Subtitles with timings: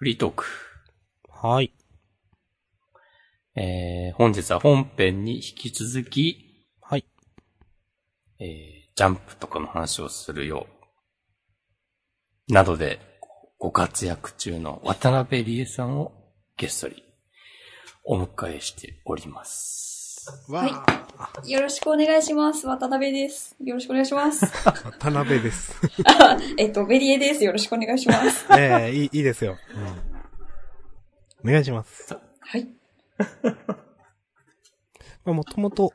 [0.00, 0.46] フリートーク。
[1.28, 1.74] はい。
[3.54, 7.04] えー、本日は本編に引き続き、はい。
[8.38, 8.46] えー、
[8.96, 10.66] ジャンプとかの話をするよ
[12.48, 12.98] う、などで
[13.58, 16.12] ご活躍中の渡辺理恵さんを
[16.56, 17.04] ゲストに
[18.02, 19.89] お迎えしております。
[20.48, 22.66] わはいよろしくお願いします。
[22.66, 23.54] 渡辺です。
[23.62, 24.46] よろしくお願いします。
[24.64, 25.74] 渡辺です。
[26.56, 27.44] えっと、ベリエです。
[27.44, 28.46] よろしくお願いします。
[28.58, 29.58] ええいい、いいですよ。
[31.44, 31.50] うん。
[31.50, 32.16] お願いします。
[32.40, 32.68] はい。
[35.24, 35.92] まあ、もともと、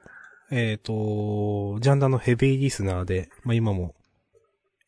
[0.51, 3.95] えっ、と、ジャンダのヘビーリスナーで、まあ、今も、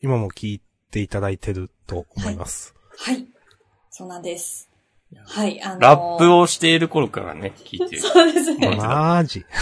[0.02, 2.76] 今も聞いていただいてると思います。
[2.98, 3.28] はい。
[3.90, 4.67] そうなんです。
[5.26, 8.02] はい、あのーラップをしている頃からね、聞いてる。
[8.04, 8.76] そうですね。
[8.76, 9.46] マジ。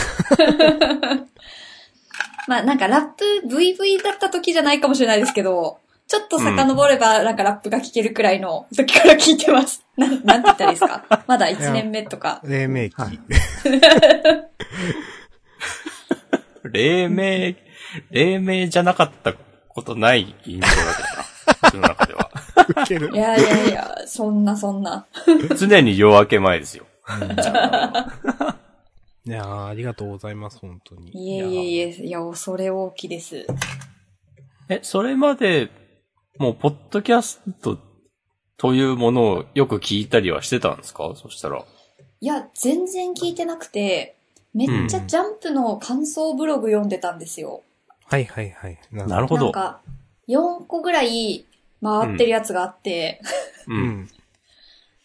[2.48, 9.84] まあなんかラップ VV だった時じゃないかもしれないですけど、ちょっと遡ればなんかラップが聴けるくらいの時から聞いてます。
[9.98, 11.24] なん、なんて言ったらいいですか？
[11.28, 12.42] まだ1年目とか。
[12.44, 12.94] 黎明期。
[12.96, 13.20] はい
[16.64, 17.56] 黎明、
[18.12, 19.34] 黎明じゃなかった
[19.70, 21.26] ことない印象だけどな。
[21.64, 22.32] 自分の中では。
[22.70, 23.16] 受けるい。
[23.18, 25.06] やいやいや、そんなそんな。
[25.58, 26.86] 常に夜明け前ですよ。
[29.28, 31.12] いやーありがとうございます、本当に。
[31.14, 33.48] いえいえいえ、いや、恐れ多きです。
[34.70, 35.70] え、それまで、
[36.38, 37.78] もう、ポッドキャスト
[38.58, 41.14] というものをよく聞いたりはしてたんですか？
[41.16, 41.64] そしたら。
[42.22, 44.16] いや、全然聞いてなくて、
[44.54, 47.64] めっちゃジャンプの感想ブログ読んでたんですよ。
[48.06, 48.80] はいはいはい。
[48.92, 49.46] ななるほど。
[49.46, 49.82] なんか、
[50.28, 51.46] 4個ぐらい
[51.86, 53.22] 回ってるやつがあって、
[53.68, 53.74] う。
[53.74, 54.10] うんん。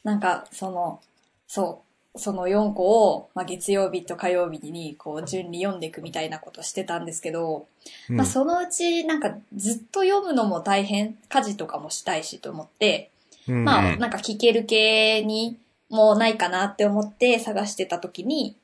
[0.02, 1.00] なんか、その、
[1.46, 1.82] そ
[2.14, 7.68] う、その4個を、まあ、月曜日と火曜日に、こう、順に読んでいくみたいなことしてたんですけど、
[8.08, 13.10] うんまあ、そのうち、なんか、ずっと読むのも大変、家事とかもしたいしと思って、
[13.48, 15.58] うんまあ、うんなんか聞ける系に
[15.88, 18.56] もうないかなって思って探してた時に、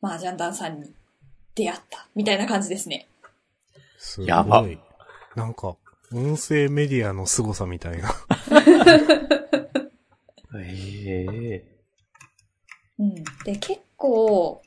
[0.00, 0.90] まあ、ジャンダンさんに
[1.54, 3.08] 出会った、みたいな感じですね。
[3.98, 4.28] すごい。
[4.28, 4.64] やば
[5.36, 5.76] なんか、
[6.14, 8.14] 音声メディアの凄さみたいな。
[10.60, 11.72] ええ
[12.98, 13.14] うん。
[13.44, 14.62] で、結構、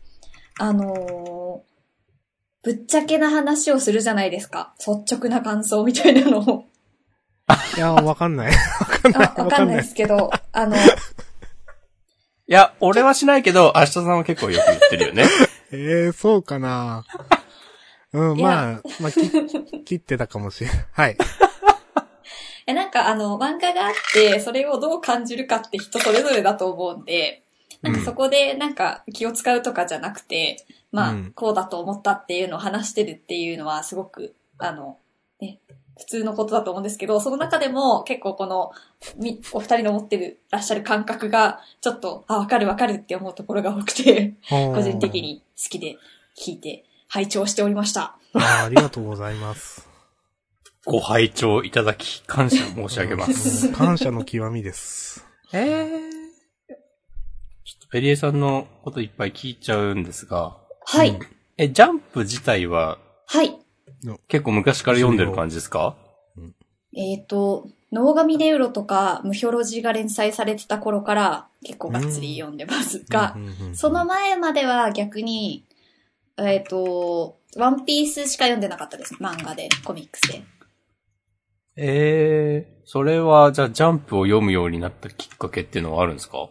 [0.60, 1.76] あのー
[2.66, 4.74] ぶっちゃけな話をするじゃないですか。
[4.80, 6.66] 率直な感想みたいなのを。
[7.78, 8.54] いやー、わかんない。
[9.14, 10.80] あ、わかんないですけど、あの、い
[12.48, 15.26] や、俺はしないけど、明日さんは結構よく言ってるよね。
[15.72, 17.06] え えー、そうかな
[18.16, 19.30] うん、まあ、まあ、き
[19.84, 20.86] 切ってたかもしれない。
[20.92, 21.18] はい。
[22.68, 27.44] えなんかあの、漫画があって、それをどう感じるかって人それぞれだと思うんで、
[27.82, 34.98] なんかそこでなんか気を使うとかじゃなくて、まあ、うんこうだと思ったっていうのを話してるっていうのはすごく、あの、
[35.40, 35.60] ね、
[35.98, 38.72] 普通のことだと思うんですけど、その中でも結構この、
[39.18, 45.22] み、お二人の持ってる、らっしゃる感覚が、ちょっと、あ、わかるわかるって思うところが多くて、個個人的。
[45.22, 45.98] に好きで
[46.38, 48.16] 聞いて、拝聴しておりました。
[48.34, 49.88] あーありがとうございます。
[50.86, 53.68] ご拝聴いただき、感謝申し上げます。
[53.68, 55.26] うん感謝の極みです。
[55.54, 55.90] ええ
[56.70, 56.76] ちょ
[57.78, 61.20] っとペリエさんのこといっぱい聞いちゃうんですが、はい、うん
[61.58, 63.56] え、ジャンプ自体ははい。
[64.28, 65.96] 結構昔から読んでる感じですか？
[66.98, 75.65] えっ、と、ノーガミネウロとか、ムヒョロジが連載されてた頃から結構がっつり読んでますがう、んうんうんその前までは逆に、
[76.38, 79.16] えっ、と、ワンピースしか読んでなかったです。
[79.16, 80.44] 漫画で、コミックスで。
[81.78, 86.50] ええそれは、じゃあジャンプを読むようになったきっかけっていうのはあるんですか？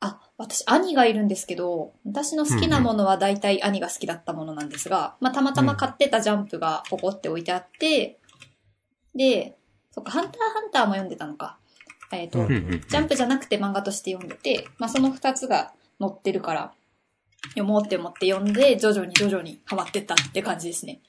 [0.00, 8.18] あ、私、兄がいるんですけど、私の好きなものは大体兄が好きだったものなんですが、まあ、たまたま買ってたジャンプがポコって置いてあって、
[9.14, 9.56] で、
[9.92, 11.58] そっか、ハンターハンターも読んでたのか。
[12.12, 12.80] えっ、と、うんうんうん。
[12.86, 16.72] ジャンプじゃなくて漫画として読んでて、まあその二つが載ってるから、
[17.48, 21.00] 読もうって思って読んで、徐々に徐々にハマってったって感じですね。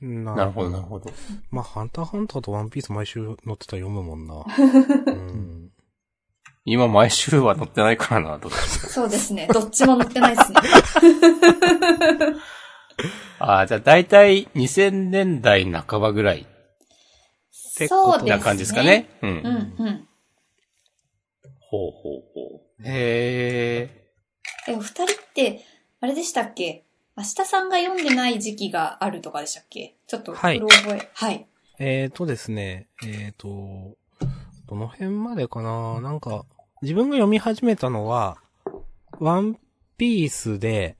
[0.00, 1.10] ななるほど、なるほど。
[1.50, 4.44] まあ、ハンターハンターとワンピース毎週載ってたら読むもんな。
[5.06, 5.70] うん。
[6.64, 9.48] 今毎週は載ってないからな、どっちもそうですね。
[9.52, 10.60] どっちも載ってないですね。
[13.38, 16.46] ああ、じゃあ大体2000年代半ばぐらい
[17.80, 18.30] てそうですね。
[18.30, 19.08] な感じですかね。
[19.22, 19.30] うん。
[19.30, 20.08] うん、うん。
[21.60, 22.82] ほうほうほう。
[22.82, 24.10] へえ。
[24.68, 25.64] え、お二人って、
[26.00, 26.84] あれでしたっけ？
[27.16, 29.96] 明日さんが読んでない時期があるとかでしたっけ？
[30.06, 31.10] ちょっと、はい覚え。
[31.12, 31.46] はい。
[31.78, 33.96] えーとですね、えーと、
[34.68, 36.00] どの辺までかな？
[36.00, 36.46] なんか、
[36.82, 38.38] 自分が読み始めたのは、
[39.18, 39.58] ワン
[39.98, 40.96] ピースで、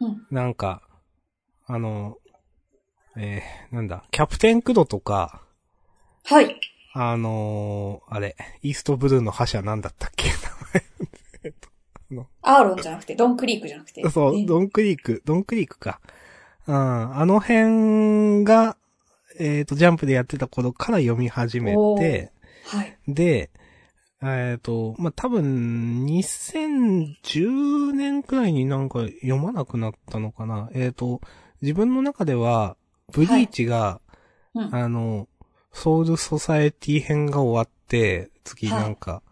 [0.00, 0.26] うん。
[0.30, 0.82] なんか、
[1.66, 2.18] あの、
[3.16, 5.42] えー、なんだ、キャプテンクドとか、
[6.24, 6.60] はい。
[6.94, 10.28] あのーあれ、イーストブルーの覇者なんだったっけ？
[12.42, 14.08] アーロンじゃなくて、ドンクリークじゃなくて。
[14.10, 16.00] そう、えドンクリーク、ドンクリークか。
[16.66, 18.76] うん、あの辺が、
[19.38, 22.32] えっ、と、ジャンプでやってた頃から読み始めて、
[22.66, 22.96] はい。
[23.08, 23.50] で、
[24.22, 30.70] えっ、と、まあ、多分、2010年くらいになんか読まなくなったのかな。
[30.74, 31.20] えっ、と、
[31.60, 32.76] 自分の中では、
[33.12, 34.00] ブリーチが、
[34.54, 34.74] うん。
[34.74, 35.28] あの、
[35.72, 39.31] ソウルソサエティ編が終わって、次なんか、あ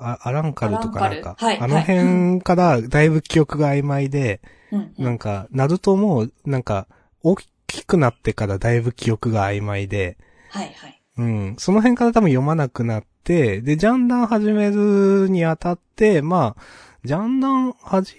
[0.00, 4.40] アランカルとかなんか、はいあの辺からだいぶ記憶が曖昧で、
[4.70, 6.86] うんうんなんか、ナルトも、なんか、
[7.22, 7.36] 大
[7.66, 10.18] きくなってからだいぶ記憶が曖昧で、
[10.50, 11.02] はいはい。
[11.16, 11.56] うん。
[11.58, 16.62] その辺から多分読まなくなって、で、ジャンダン始めるにあたって、まあ、
[17.04, 18.14] ジャンダンはじ、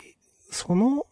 [0.51, 1.05] その、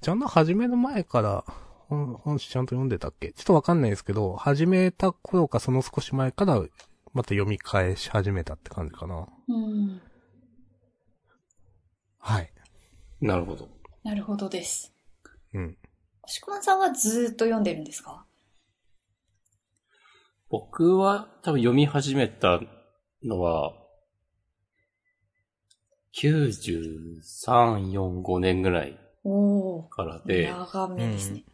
[0.00, 1.44] ジャンダン始める前から、
[1.88, 3.32] 本、本誌ちゃんと読んでたっけ？
[3.32, 6.62] ちょっとわかんないですけど、始めた頃かその少し前から、
[7.12, 9.26] また読み返し始めたって感じかな。
[9.48, 10.00] うん。
[12.18, 12.52] はい。
[13.20, 13.68] なるほど。
[14.04, 14.92] なるほどです。
[15.54, 15.76] うん。
[16.26, 18.24] しこまんさんはずーっと読んでるんですか？
[20.50, 22.60] 僕は多分読み始めた
[23.22, 23.74] のは、
[26.14, 28.98] 93、4、5年ぐらい。
[29.90, 31.44] からで、長めですね。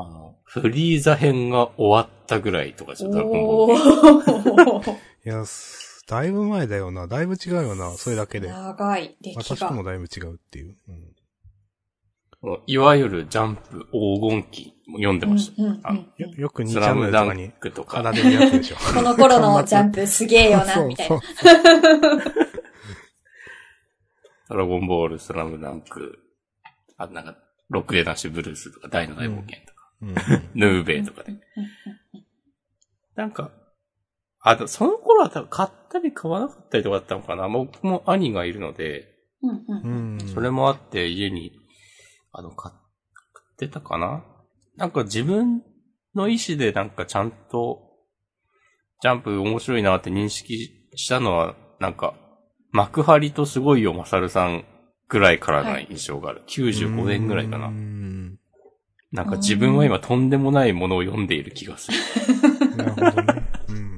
[0.00, 4.92] あの、フリーザ編が終わったぐらいとかですよ、ドラゴンボおール。
[4.92, 4.92] ー。
[4.92, 7.08] いや、すだいぶ前だよな。
[7.08, 7.90] だいぶ違うよな。
[7.92, 8.48] それだけで。
[8.48, 9.82] 長い歴が私とも。
[9.82, 10.76] だいぶ違うっていう。
[10.88, 12.60] うん。
[12.66, 15.62] いわゆるジャンプ黄金期も読んでました。
[15.62, 18.76] うんうんあのうんよよく2チャンネムダンルとかにクとか奏、でるやつでしょ。
[18.76, 21.20] この頃のジャンプすげえよな、 みたいな。
[24.48, 26.20] ドラゴンボール、スラムダンク、
[26.96, 27.36] あとなんか、
[27.68, 30.14] ロックデナッシュブルースとか、大の大冒険とか、うん。
[30.54, 31.32] ヌーベイとかで。
[31.32, 31.38] うん
[33.18, 33.50] なんか、
[34.40, 37.48] あ、でもその頃は多分買ったり買わなかったりとかだったのかな。
[37.48, 39.08] 僕も兄がいるので。
[40.32, 41.50] それもあって家に、
[42.30, 44.24] あの、買ってたかな
[44.76, 45.64] なんか自分
[46.14, 47.80] の意思でなんかちゃんと、
[49.02, 52.14] ジャンプ面白いなって認識したのは、なんか、
[52.70, 54.64] 幕張とすごいよ、まさるさん
[55.08, 56.44] ぐらいからな印象がある。
[56.46, 57.68] 95年ぐらいかうな。
[59.12, 59.16] ん。
[59.16, 61.98] なんか自分は今とんでもないものを読んでいる気がする。
[62.76, 63.48] なるほどね。
[63.68, 63.96] うん。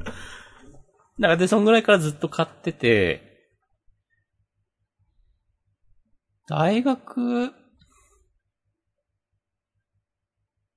[1.19, 3.31] なんかで、そんぐらいからずっと買ってて、
[6.49, 7.53] 大学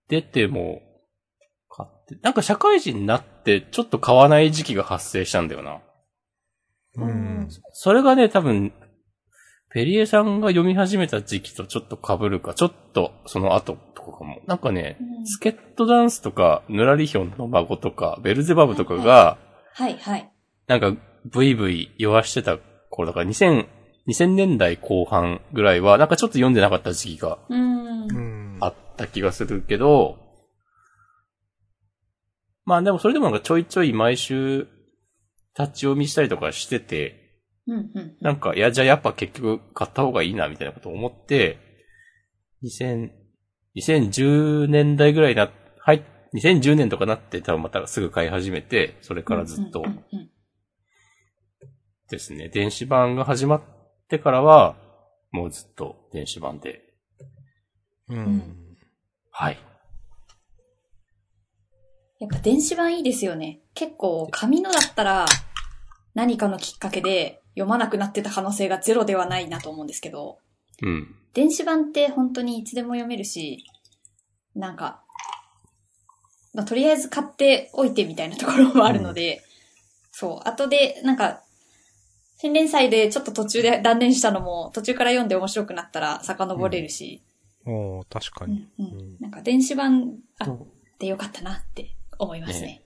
[0.08, 0.82] 出ても
[1.68, 5.82] 買って、なんか社会人になってちょっと買わない時期が発生したんだよな。
[6.98, 7.48] うん。
[7.72, 8.72] それがね、多分、
[9.74, 14.40] ペリエさんが読み始めた時期とちょっと被るか、ちょっとその後とかかも。
[14.46, 19.38] なんかね、うんスケットダンスとか、ヌラリヒョンの孫とか、ベルゼバブとかが、
[19.74, 20.31] はいはい。
[20.68, 20.94] なんか、
[21.25, 22.58] ブイブイ言わしてた
[22.90, 23.66] 頃だから、2000、
[24.08, 28.04] 2000年代後半ぐらいは、なんかちょっと読んでなかった時期がうん。
[28.04, 28.58] うん。
[28.60, 30.18] あった気がするけど、
[32.66, 34.68] まあでもそれでもなんかちょいちょい毎週、
[35.58, 37.23] 立ち読みしたりとかしてて、
[37.68, 38.18] うんうん。
[38.21, 41.57] なんか、いや、じゃあやっぱ結局買った方がいいな、みたいなことを思って、
[42.63, 43.10] 2000、
[43.75, 45.50] 2010年代ぐらいな、
[45.80, 49.83] はい、2010年とかなって多分またすぐ買い始めて、それからずっと
[52.10, 53.62] ですね、電子版が始まっ
[54.10, 54.75] てからは、
[55.32, 56.82] もうずっと電子版で、
[58.10, 58.75] うん。
[59.32, 59.58] はい。
[62.20, 63.62] やっぱ電子版いいですよね。
[63.74, 65.25] 結構紙のだったら
[66.13, 70.39] 何かのきっかけで読まなくなってた可能性がゼロではないなと思うんですけど、
[70.81, 71.15] うん。
[71.33, 73.63] 電子版って本当にいつでも読めるし、
[74.55, 75.01] なんか、
[76.53, 79.43] まあ、とりあえず買っておいてみたいなところもあるので、
[80.12, 81.41] そう、後で、なんか、
[82.38, 87.24] 新連載でちょっと途中で断念したのも、途中から読んで面白くなったら遡れるし、
[87.65, 88.67] おー確かうんに。
[88.79, 88.86] うん。
[88.86, 89.17] うん。
[89.19, 90.57] なんか電子版あっ
[91.00, 92.83] てよかったなって思いますね。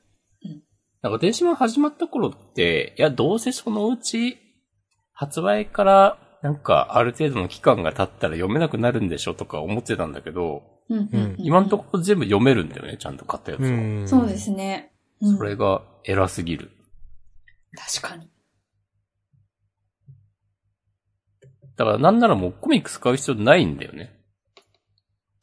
[1.01, 4.37] なんか電子版始まった頃って、いや、どうせそのうち、
[5.19, 13.67] 発売から、なんか、ある程度の期間が経ったら読めなくなるんでしょとか思ってたんだけど、うんうんうんうん今のところ全部読めるんだよね、ちゃんと買ったやつは。
[13.67, 14.07] うん。
[14.07, 14.93] そうですね。
[15.19, 16.69] うんそれが偉すぎる。
[17.99, 18.29] 確かに。
[21.75, 24.13] だからなんならもうコミックス買う必要ないんだよね。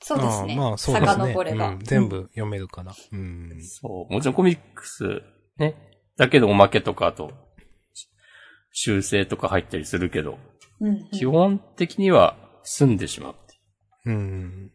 [0.00, 0.54] そうですね。
[0.54, 1.24] あーまあ、そうですね。
[1.26, 1.68] 遡れば。
[1.70, 2.94] うん全部読めるから。
[3.12, 3.58] うん。
[3.60, 4.12] そう。
[4.12, 5.22] もちろんコミックス、
[5.58, 5.74] ね。
[6.16, 7.32] だけどおまけとか、あと、
[8.74, 10.38] 修正とか入ったりするけど、
[10.80, 13.34] うん、基本的には済んでしまう
[14.06, 14.72] うん。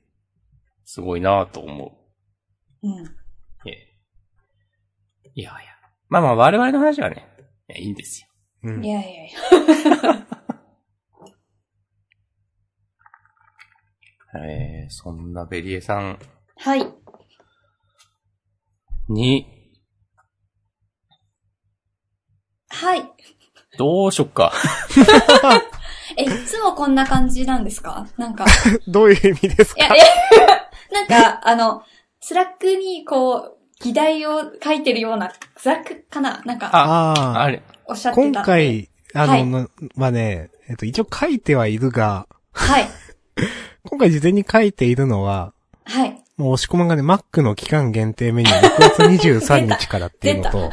[0.85, 1.97] すごいなぁと思
[2.81, 2.87] う。
[2.87, 3.05] うん。
[3.67, 5.31] ええ。
[5.35, 5.59] いやいや。
[6.07, 7.27] まあまあ我々の話はね、
[7.75, 8.27] い、いいんですよ。
[8.63, 8.85] うん。
[8.85, 9.39] いやいやいや。
[14.41, 16.17] えー、そんなベリエさん。
[16.57, 16.87] はい。
[19.09, 19.45] に。
[22.69, 23.01] はい。
[23.79, 24.51] どうしよっか。
[26.17, 28.05] え、いつもこんな感じなんですか？
[28.17, 28.45] なんか、
[28.87, 29.85] どういう意味ですか？
[29.85, 29.99] いや、え、
[30.93, 31.83] なんか、あの、
[32.19, 36.41] Slack にこう、議題を書いてるような、 Slack かな？
[36.45, 38.27] なんか、あ、ああ、あれ、おっしゃってた。
[38.27, 38.43] 今。
[38.43, 42.89] 回、あの、はいなまあね、えっと、一応書いてはいるが、はい。
[43.89, 45.53] 今回事前に書いているのは、
[45.85, 46.21] はい。
[46.35, 50.69] もう押し込まんがね、Mac の期間限定メニュー6月23日からっていうのと、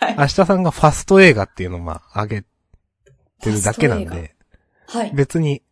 [0.00, 0.16] はい。
[0.18, 2.42] 明日さんがファスト映画っていうのをまあ、上げ
[3.40, 4.34] てるだけなんで、
[4.88, 5.12] はい。
[5.14, 5.62] 別に、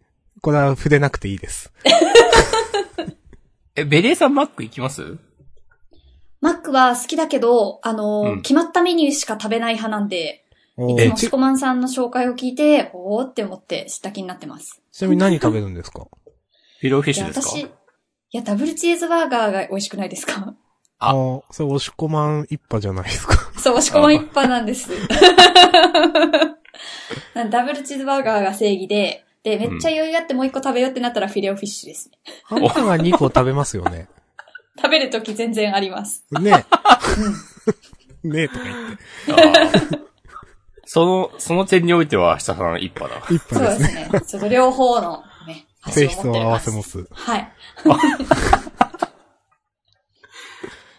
[0.41, 1.73] これは触れなくていいです。
[3.77, 5.19] え、ベリエさんマック行きます？
[6.41, 10.45] マックは好きだけど、あの、うん決まったメニューしか食べない派なんで、
[10.77, 14.81] いつもシコマンさんの紹介を聞いて、おーって思って知った気になってます。
[14.93, 16.07] ちなみに何食べるんですか？
[16.81, 17.49] フィローフィッシュですか？
[17.49, 17.69] 私、い
[18.33, 20.55] や、ダブルチーズバーガーが美味しくないですか？
[20.99, 23.35] ああーそれ押し込まん一派じゃないですか。
[23.61, 24.91] そう、シコマン一派なんです。
[27.51, 32.19] ダブルチーズバーガーが正義で、で、めっちゃ余裕あってもう一個食べようってなったらフィレオフィッシュですね。
[32.49, 34.09] あんたが2個食べますよね。
[34.81, 36.25] 食べるとき全然あります。
[36.33, 36.65] ね。
[38.25, 38.33] うん。
[38.33, 38.73] ねとか言
[39.37, 39.41] っ
[39.91, 40.05] て。
[40.87, 43.27] その、その点においては明日さん一派だ。
[43.31, 44.03] 一そう派ですね。
[44.03, 44.21] ですね。
[44.27, 47.07] ちょっと両方のね、性質を合わせまます。
[47.11, 47.53] はい。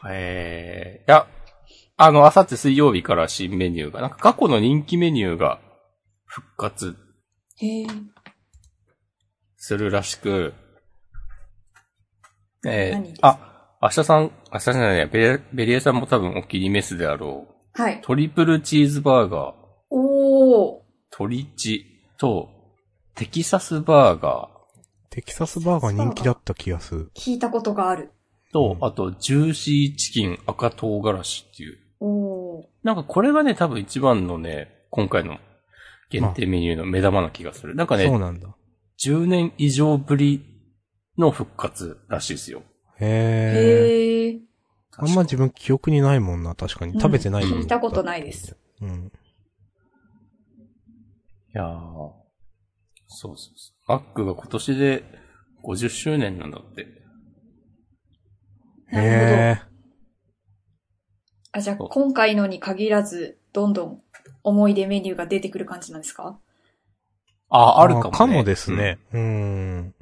[0.09, 1.27] えー、いや、
[1.97, 5.59] あの、あさって水曜日から新メニューが、なんか過去の人気メニューが
[6.25, 6.95] 復活。
[9.57, 10.53] するらしく、
[12.67, 17.81] えーあ、明日さん、明日じゃないね、ベリエベリエさんも多分お気に召すであろう。
[17.81, 18.01] はい。
[18.01, 19.53] トリプルチーズバーガー、
[19.89, 20.83] おー。
[21.11, 21.85] 鳥チ
[22.17, 22.49] と、
[23.15, 24.49] テキサスバーガ
[25.09, 27.11] テキサスバーガー人気だった気がする。
[27.15, 28.11] 聞いたことがある。
[28.55, 31.77] ーと、うんあと、ジューシーチキン赤唐辛子っていう。
[32.83, 35.39] なんかこれがね、多分一番のね、今回の
[36.09, 37.75] 限定メニューの目玉な気がする。
[37.75, 38.55] なんかね、そうなんだ。
[38.99, 40.45] 10年以上ぶり
[41.17, 42.63] の復活らしいですよ。
[42.99, 44.39] へえ。
[44.97, 46.93] あんま自分記憶にないもんな、確かに。
[46.93, 47.59] うん食べてないもん。
[47.59, 48.55] 聞いたことないです。
[48.81, 49.11] うん。
[51.53, 51.67] いやー、
[53.07, 53.91] そうそうそう。
[53.91, 55.03] マックが今年で
[55.63, 57.04] 50周年なんだって。
[58.91, 59.21] なるほど。
[59.25, 59.61] へえ。
[61.51, 64.01] あ、じゃあ今回のに限らず、どんどん
[64.43, 66.37] 思い出メニューが出てくる感じなんですか？
[67.49, 68.17] あ、あるかもね。
[68.17, 68.99] かもですね。
[69.13, 69.95] うーん。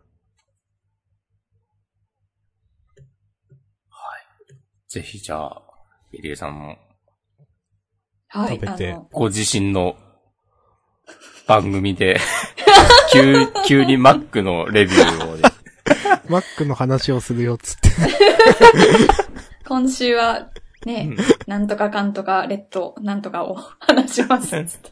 [4.87, 5.61] ぜひじゃあ、
[6.11, 6.77] ベリエさんも、
[8.27, 8.59] はい。
[8.59, 9.95] 食べてあの、ご自身の
[11.47, 12.19] 番組で、
[13.11, 15.49] 急、急にマックのレビューをね、
[16.33, 17.91] マックの話をするよ、つって。
[19.67, 20.49] 今週は、
[20.83, 21.11] ね、
[21.45, 24.49] なんとかかんとか、レッド、なんとかを話します。
[24.65, 24.91] つって。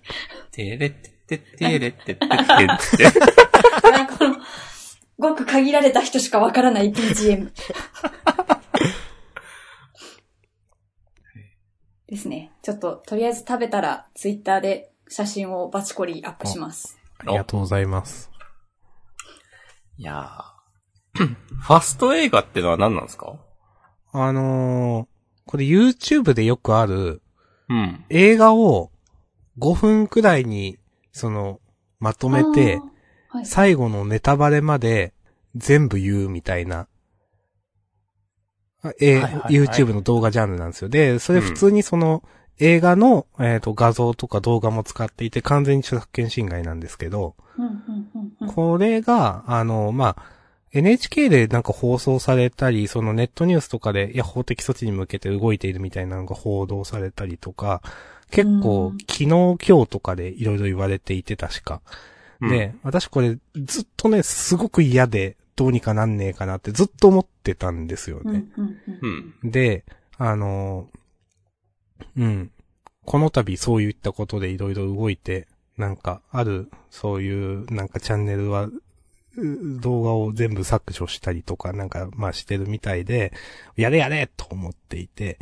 [0.52, 2.38] てれってっててれってってってって。
[3.90, 4.36] なんかこの、
[5.18, 7.52] ごく限られた人しかわからない BGM。
[12.06, 12.52] ですね。
[12.62, 17.00] ちょっと、とりあえず食べたら、ツイッターで写真をバチコリアップします。
[17.18, 18.30] ありがとうございます。
[19.98, 20.61] いやー
[21.18, 23.36] ファスト映画ってのは何なんですか？
[24.14, 25.08] あのー、
[25.46, 27.22] これ YouTube でよくある
[27.70, 28.04] うん。
[28.10, 28.92] 映画を
[29.60, 30.78] 5分くらいに、
[31.14, 31.60] その、
[32.00, 32.82] まとめて、
[33.30, 33.46] はい。
[33.46, 35.14] 最後のネタバレまで
[35.56, 36.88] 全部言うみたいな、
[38.84, 40.90] あえーはいはいはい YouTube の動画ジャンルなんですよ。
[40.90, 42.24] で、それ普通にその、
[42.60, 47.72] 映画の、えっ、と、画像とか動画も使っていて、完全に著作権侵害なんですけど、うんうん
[48.16, 50.24] うんうんこれが、あの、まあ、
[50.74, 57.82] NHK でなんか放送されたり、そのネットニュースとかで、いや、法的措置に向けて動いているみたいなのが報道されたりとか、
[58.30, 61.82] 結構うん、昨日今日とかでいろいろ言われていて確か。
[62.40, 68.46] で、私これずっとね、すごく嫌で、どうにかなんねえかなってずっと思ってたんですようんね。
[69.44, 69.86] で、
[70.18, 71.02] あのー
[72.18, 72.52] うん。
[73.06, 75.48] この度そういったことでいろいろ動いて、
[75.78, 78.82] なんか、ある、そういう、なんかチャンネルは、う
[79.38, 83.34] 動画を全部削除したりとか、なんか、まあしてるみたいで、
[83.76, 85.40] やれやれと思っていて、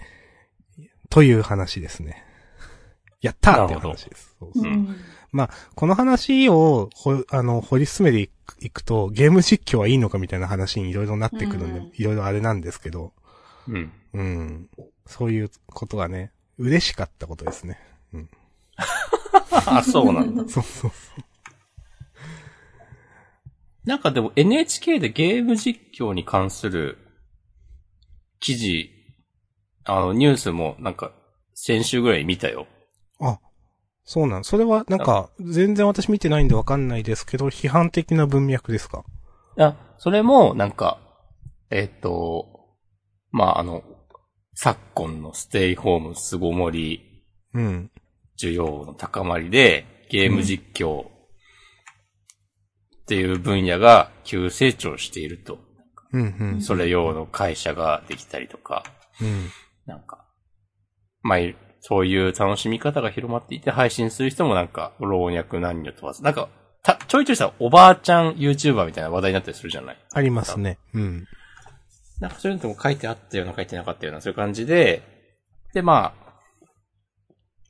[1.10, 2.24] という話ですね。
[3.22, 4.36] やったーっていう話です。
[4.40, 4.98] そうそううんうん
[5.76, 8.32] この話を、ほ、あの、掘り進めて
[8.62, 13.14] いくと、ゲーム実況はいいのかみたいな話にいろいろなってくるんでうん、いろいろあれなんですけど、
[13.68, 13.92] うん。
[14.14, 14.70] うん。
[15.06, 17.80] そういうことがね、嬉しかったことですね。
[19.66, 20.44] あ、そうなんだ。
[20.50, 21.24] そうそうそう。
[23.86, 26.98] なんかでも NHK でゲーム実況に関する
[28.40, 28.90] 記事、
[29.86, 31.12] あの、ニュースもなんか
[31.54, 32.68] 先週ぐらい見たよ。
[33.20, 33.40] あ、
[34.04, 34.44] そうなん。
[34.44, 39.04] それは、なんか、全然私見てないんでわかんないですけど、批判的な文脈ですか？
[39.58, 41.00] あ、それもなんか、
[41.70, 42.48] えっ、と、
[43.32, 43.84] まあ、あの、
[44.56, 47.92] 昨今のステイホーム凄盛りうん。
[48.38, 51.06] 需要の高まりで、ゲーム実況
[53.10, 55.58] っていう分野が急成長していると。
[56.14, 56.62] うん、うん。
[56.62, 58.84] それ用の会社ができたりとか、
[59.20, 59.50] うん。
[59.88, 60.28] なんか、
[61.24, 61.40] まあ、
[61.82, 66.50] そういう楽しみ方が広まっていて、配信する人もなんか、老若男女問わず、なんか、
[66.84, 69.98] た、ちょいちょいさ、おばあちゃん YouTuber みたいな話題になったりするじゃない？
[70.14, 70.78] ありますね。
[70.94, 71.26] うん。
[72.20, 75.02] なんかそういうのでも書いてあったような書いてなかったような、そういう感じで、
[75.74, 76.34] で、まあ、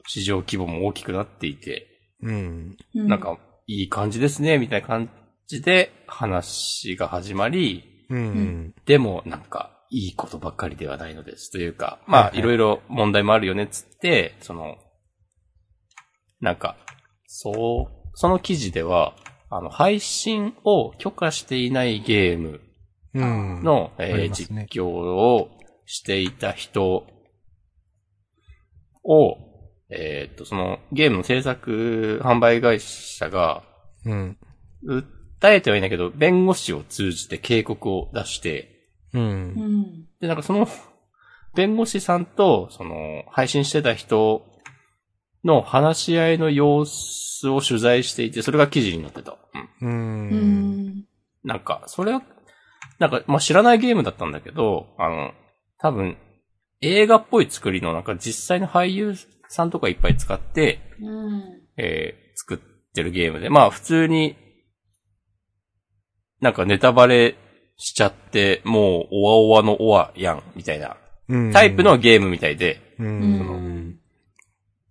[0.05, 1.87] 市場規模も大きくなっていて、
[2.23, 2.75] うん。
[2.93, 5.09] うなん、か、いい感じですね、みたいな感
[5.49, 8.75] じで話が始まり、うん。
[8.85, 11.51] でも、なんか、いいことばっかりではないのです。
[11.51, 14.77] というか、まあ、はいろいろ問題もあるよね、つって、その、
[16.39, 16.77] なんか、
[17.25, 19.15] そう、その記事では、
[19.49, 22.61] あの、配信を許可していないゲーム
[23.15, 23.63] うん。
[23.97, 25.49] えーね実況を
[25.87, 27.07] していた人
[29.03, 29.37] を、
[29.89, 33.63] えーっと、そのゲームの制作販売会社が、
[34.05, 34.37] うん。
[34.87, 35.03] 訴
[35.43, 39.19] えてはいないけど、弁護士を通じて警告を出して、う。
[39.19, 40.07] うんん。
[40.19, 40.67] で、なんかその、
[41.55, 44.45] 弁護士さんと、その、配信してた人
[45.43, 49.37] の話し合いの様子を取材していて、それが記事になってた。
[49.81, 49.89] うん。
[49.89, 49.91] う。
[49.91, 51.05] うんん。
[51.43, 52.21] なんか、それは、
[52.99, 55.33] なんか、まあ、知らないゲームだったんだけど、あの、
[55.79, 56.17] 多分、
[56.81, 59.15] 映画っぽい作りの、なんか実際の俳優
[59.47, 61.61] さんとかいっぱい使って、うん。
[61.77, 62.57] えー作っ
[62.93, 64.37] てるゲームで、まあ、普通に、
[66.41, 67.35] なんかネタバレ
[67.77, 70.97] しちゃって、もう、おわおわのおわやん、みたいな、
[71.27, 71.51] うん。
[71.51, 73.03] タイプのゲームみたいで、そ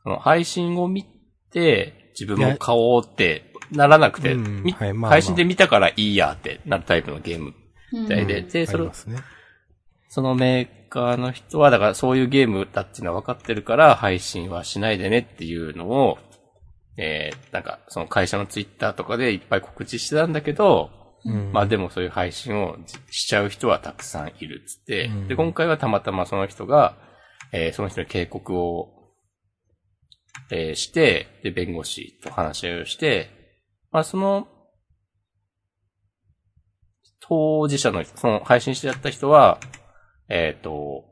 [0.08, 1.04] の配信を見
[1.50, 7.54] て、自分も買おうってならなくて、うんみはいまあまあ配信で見たからいいやってなるタイプのゲーム
[7.92, 8.02] うん。
[8.02, 9.18] みたいで、で、それありま、すね。
[10.08, 16.18] そのメーカーの人は、だからそういうゲームだっていうのは分かってるから、配信はしないでねっていうのを、
[16.96, 20.90] えー、なんか、その会社のツイッターとかでいっぱい告知してたんだけど、
[21.28, 21.52] うん。
[21.52, 22.76] まあでもそういう配信を
[23.10, 26.96] しちゃう人はたくさんいるっつって、うんで、今回はたまたまその人が、
[27.52, 28.88] えーその人に警告を、
[30.50, 33.30] えーして、で、弁護士と話し合いをして、
[33.92, 34.48] まあその、
[37.20, 39.58] 当事者の人、その配信してやった人は、
[40.30, 41.04] えっ、と、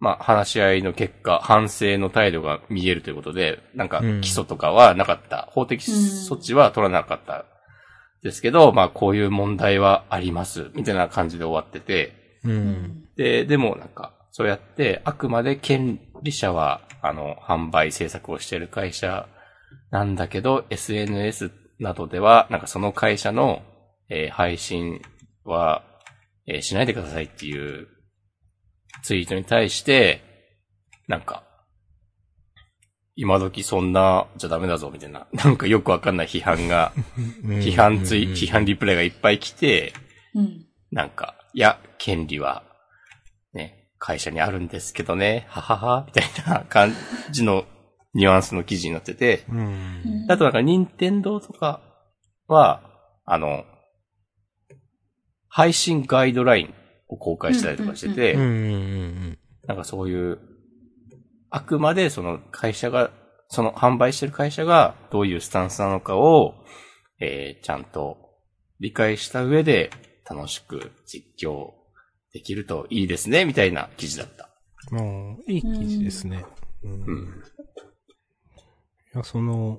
[0.00, 5.48] まあ話し合いの結果、反省の態度が見えるということで、なんかうん起訴とかはなかった。
[5.52, 7.46] 法的措置は取らなかった。
[8.24, 10.70] ですけど、まあこういう問題はあります。
[10.74, 12.48] みたいな感じで終わってて、う。
[12.48, 13.04] うんん。
[13.16, 19.28] で、でもなんか、そうやって、あくまで権利者は、あの、販売制作をしている会社
[19.90, 23.62] なんだけど、SNS などでは、なんかその会社の、
[24.08, 25.02] えー配信
[25.44, 25.82] は、
[26.46, 27.88] えーしないでくださいっていう
[29.02, 30.22] ツイートに対して、
[31.08, 31.43] なんか、
[33.16, 36.92] 今時そんなじゃダメだぞみたいな、 なんかよくわかんない批判が、
[37.44, 39.92] 批判ツイ、批判リプレイがいっぱい来て、
[40.34, 40.66] うん。
[40.90, 42.64] なんか、いや、権利は、
[43.52, 46.92] ね、会社にあるんですけどね、ははは、みたいな感
[47.30, 47.64] じの
[48.14, 50.26] ニュアンスの記事になってて、うん。
[50.28, 51.80] あとなんか、任天堂とか
[52.48, 52.82] は、
[53.24, 53.64] あの、
[55.48, 56.74] 配信ガイドライン
[57.08, 58.34] を公開したりとかしてて。
[59.66, 60.38] なんかそういう、
[61.54, 63.12] あくまでその会社が、
[63.46, 66.56] その販売してる会社がどういうスタンスなのかを、
[67.20, 68.18] えー、ちゃんと
[68.80, 69.92] 理解した上で
[70.28, 71.70] 楽しく実況
[72.32, 74.50] できるといいですね、みたいな記事だった。
[74.90, 75.44] うん。
[75.46, 76.44] いい記事ですね。
[76.82, 76.90] うん。
[76.90, 77.42] いうん。
[79.14, 79.78] や、その、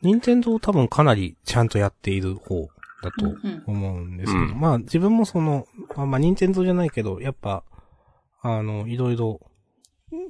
[0.00, 2.68] 任天堂多分かなりちゃんとやっている方
[3.02, 7.64] だとうん思うんですけど、うんまあ自分もその、まあ、まあ任天堂じゃないけど、やっぱ、
[8.40, 9.40] あの、いろいろ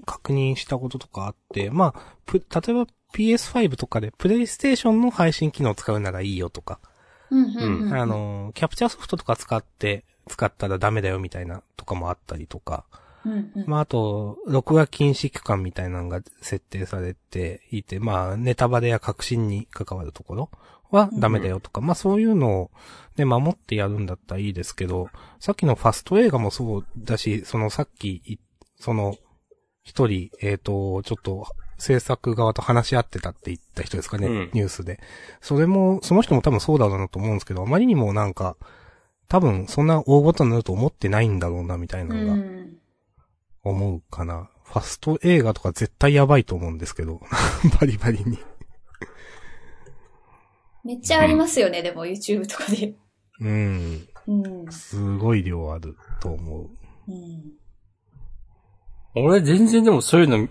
[0.06, 6.78] 確認したこととかあって、まあ、ぷ例えば PS5 とかでプレイステーションの配信機能を使うならいいよとか、
[7.30, 7.94] うんうんうん。
[7.94, 12.84] あ、の、キャプチャーソフトとか使って、使ったらダメだよみたいなとかもあったりとか、
[13.24, 13.64] うんうん。
[13.66, 20.50] まあ、あと、録画禁止区間みたいなのが設定されていて、まあ、ネタバレや革新に関わるところ
[20.90, 22.70] はダメだよとか、まあそういうのを
[23.16, 28.38] ね、守ってやるんだったらいいですけど、さっきのファスト映画もそうだし、そのさっきい、
[28.78, 29.16] その、
[29.90, 31.46] 一人、えっ、と、ちょっと、
[31.78, 35.00] 制作側と話し合ってたって言った人ですかね、うんニュースで。
[35.40, 38.56] それも、その人も多分そうだろうなと思うんですけど、あまりにもなんか、
[39.28, 42.76] 多分そんな大ごとになると思ってないんだろうな、みたいなうのがん。
[43.64, 44.48] 思うかな。
[44.64, 47.20] ファスト映画とか絶対やばいと思うんですけど、
[47.80, 48.38] バリバリに。
[50.84, 52.94] めっちゃありますよね、でも YouTube とかで。
[53.40, 54.08] うん。
[54.28, 54.72] うん。
[54.72, 56.70] すごい量あると思う。
[57.08, 57.59] うん。
[59.14, 60.48] 俺全然でもそういうの、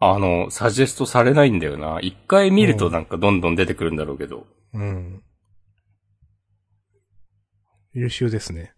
[0.00, 1.98] あの、サジェストされないんだよな。
[2.00, 4.46] 一回見るとなんかどんどん出てくるんだろうけど。
[4.74, 5.22] うん。
[7.94, 8.72] 優秀ですね。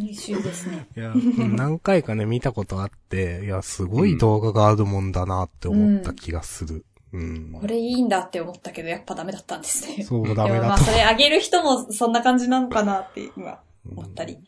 [0.00, 0.86] 優秀ですね。
[0.96, 6.86] いや、何回かね、見たことあって、いや、すごい動画があるもんだなって思った気がする。
[7.12, 7.52] うん。
[7.52, 10.02] これいいんだって思ったけど、やっぱダメだったんですね。
[10.02, 10.84] そう、ダでもまあ、メだと。
[10.84, 14.38] それあげる人もそんな感じなのかなって今思ったり。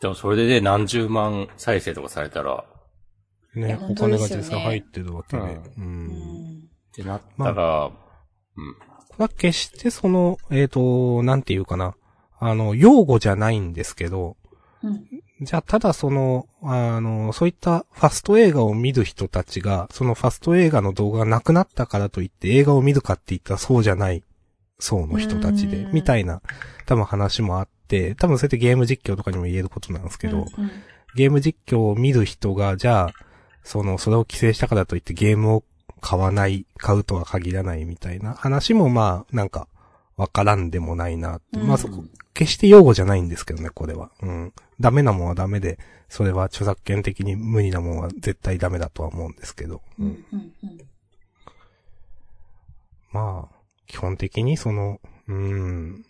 [0.00, 2.64] でもそれでね、何十万再生とかされたら、
[3.54, 5.42] いね、お金が実際入ってるわけで。
[5.42, 5.62] う。
[5.78, 6.62] うんん。
[6.64, 7.92] ってなったら、うん。
[9.08, 11.94] これは決してその、えっ、と、なんていうかな。
[12.38, 14.36] あの、用語じゃないんですけど、
[14.82, 15.06] うん。
[15.40, 24.22] じゃあ、ただその、あの、そういったファスト映画を見る人たちが、そのファスト映画の動画がなくなったからといって映画を見るかって言ったらそうじゃない
[24.78, 26.42] 層の人たちでう、んみたいな、
[26.84, 27.75] 多分話もあって、
[28.16, 30.70] 多分そうやってゲーム実況とかにも言えることなんですけど、うんうん
[31.16, 33.12] ゲーム実況を見る人が、じゃあ、
[33.64, 35.64] その、それを規制したからといってゲームを
[36.02, 39.66] 買わない、買うとは限らないみたいな話もまあ、なんか、
[40.16, 41.58] わからんでもないなって。
[41.58, 44.10] まあそこ、決して用語じゃないんですけどね、これは。
[44.22, 44.52] うん。
[44.78, 49.82] ダメなもんはダメで、それは著作権的に無理なもんは絶対ダメだとは思うんですけど。
[49.98, 50.08] ううん。
[50.08, 50.78] んうんうん
[53.12, 56.04] まあ、基本的にその、うん。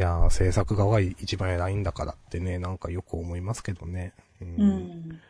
[0.00, 4.14] いやー、制作側が一番偉いんだからってね、なんかよく思いますけどね。
[4.40, 5.20] うんうん。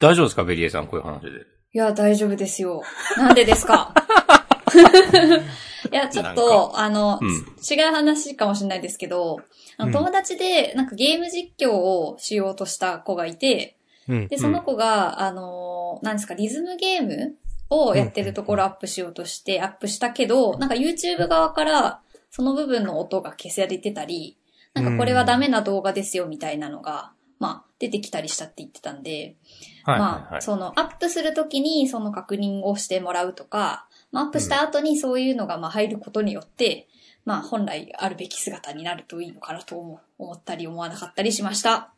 [0.00, 1.28] 大丈夫ですかベリエさん、こういう話で。
[1.28, 2.82] いや、大丈夫ですよ。
[3.16, 3.94] なんでですか？
[5.92, 9.38] いや、ちょっと、あの、うん違う話かもしれないですけど、
[9.76, 13.76] あうんの友達で、なんかゲーム実況をしようとした子がいて、
[14.08, 14.26] うん。
[14.26, 17.36] で、その子が、あの、なんですか、リズムゲーム
[17.72, 24.36] をやってるところをアップしようとして、アップしたけど、なんか YouTube 側から、その部分の音が消されてたり、
[24.74, 29.36] なんかこれはダメな動画ですよみたいなのが、まあ、出てきたりしたって言ってたんで、
[29.84, 30.40] はいまあ。
[30.40, 36.88] その、アップするときにその確認をしてもらうとか、まあ、アップした後にそういうのがまあ入ることによって、
[37.24, 41.92] まあ、本来あるべき姿になるといいのかなと思思ったり思わなかったりしました。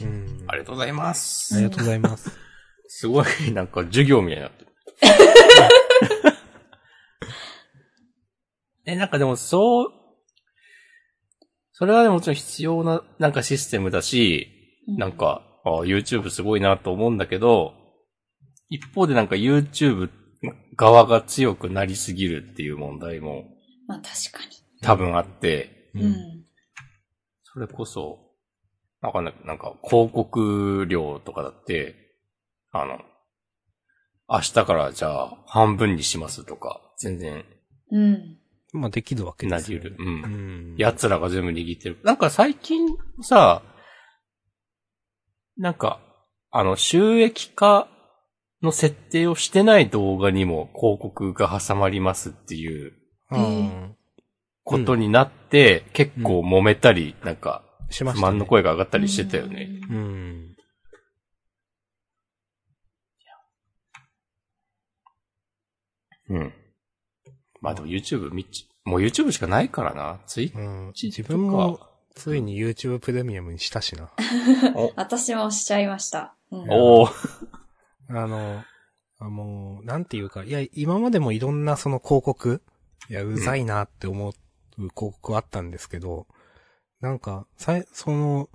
[0.00, 1.56] うんありがとうございます。
[1.56, 2.30] ありがとうございます。
[2.88, 4.72] すごい、なんか授業みたいになってる。
[8.86, 9.92] え、なんかでもそう、
[11.72, 14.48] それはでももちろん必要ななんかシステムだし、
[14.86, 17.74] なんか、あ YouTube すごいなと思うんだけど、
[18.68, 20.10] 一方でなんか YouTube
[20.76, 23.56] 側が強くなりすぎるっていう問題も
[23.86, 24.40] まあ、確か
[24.82, 26.04] 多分あって、に。
[26.04, 26.44] うん。
[27.44, 28.18] それこそ、
[29.00, 31.94] なんかね、なんか広告料とかだって、
[32.72, 32.98] あの、
[34.28, 37.44] 明日からじゃあ半分にしますとか、全然
[37.92, 38.38] うん。
[38.72, 39.78] まあ、できるわけですよ。
[39.78, 40.04] なり得る。
[40.04, 40.08] う。
[40.08, 40.76] うんん。
[40.76, 41.98] 奴らが全部握ってる。
[42.02, 42.88] なんか最近
[43.22, 43.62] さ、
[45.56, 46.00] なんか、
[46.50, 47.88] あの、収益化
[48.62, 52.92] の設定をしてない動画にも広告が挟まりますっていう
[53.30, 53.96] うん。
[54.64, 58.04] ことになって、結構揉めたり、なんか、不。
[58.20, 59.80] 満の声が上がったりしてたよね。
[59.88, 60.45] うん。
[66.28, 66.52] うん。
[67.60, 70.20] まあでも YouTube みっち、もう YouTube しかないからな。
[70.26, 70.92] ツイうん。
[70.94, 71.80] ち自分も、
[72.14, 74.10] ついに YouTube プレミアムにしたしな。
[74.96, 76.34] 私もしちゃいました。
[76.50, 76.70] うん。
[76.70, 77.08] おお
[78.08, 78.62] あの、
[79.18, 82.62] あもう、なんていうか、いや、今までもいろんなその広告、
[83.08, 84.32] いや、うざいなって思う
[84.78, 86.26] 広告あったんですけど、
[87.00, 88.48] なんか、さい、その、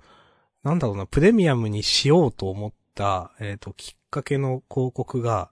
[0.62, 5.50] なんだろうな、プレミアムにしようと思った、えっ、と、きっかけの広告が、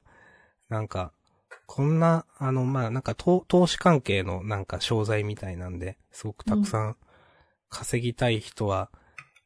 [0.68, 1.12] なんか、
[1.72, 6.96] こんな、あの、まあ、なんか投、投資関係のなんか商材みたいなんで、すごくたくさん
[7.68, 8.90] 稼ぎたい人は、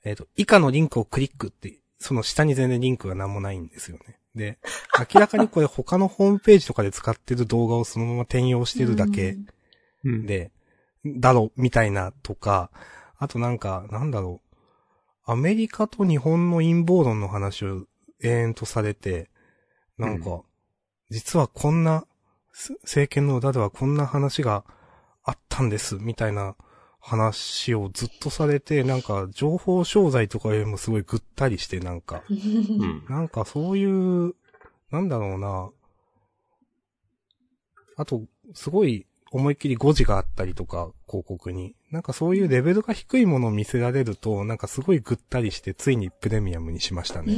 [0.05, 4.19] えっ、と、以下のリンクをクリックって、その下に全然リンクが何もないんですよね。
[4.35, 4.59] で、
[5.13, 9.37] 明らかにこれ他のホームページとかで使ってる動画をそのまま転用してるだけ
[10.05, 10.25] うん。
[10.25, 10.51] で、
[11.05, 12.71] だろ、みたいなとか、
[13.19, 14.41] あとなんか、なんだろ
[15.27, 17.85] う、アメリカと日本の陰謀論の話を
[18.23, 19.29] 永遠とされて、
[19.99, 20.41] なんか、
[21.11, 22.09] 実はこんな、す
[22.55, 24.65] 政権の裏ではこんな話が
[25.25, 26.57] あったんです、みたいな
[27.01, 33.05] 話をずっとされて、なんか情報商材とかよりもすごいぐったりして、なんか、うん。
[33.09, 34.35] なんかそういう、
[34.91, 35.71] なんだろうな。
[37.97, 38.23] あと、
[38.55, 41.75] すごい思いっきり誤字があったりとか、広告に。
[41.91, 47.37] なんかそういうレベルが低いものを見せられると、なんかすごいぐったりして、ついにプレミアムにしましたね。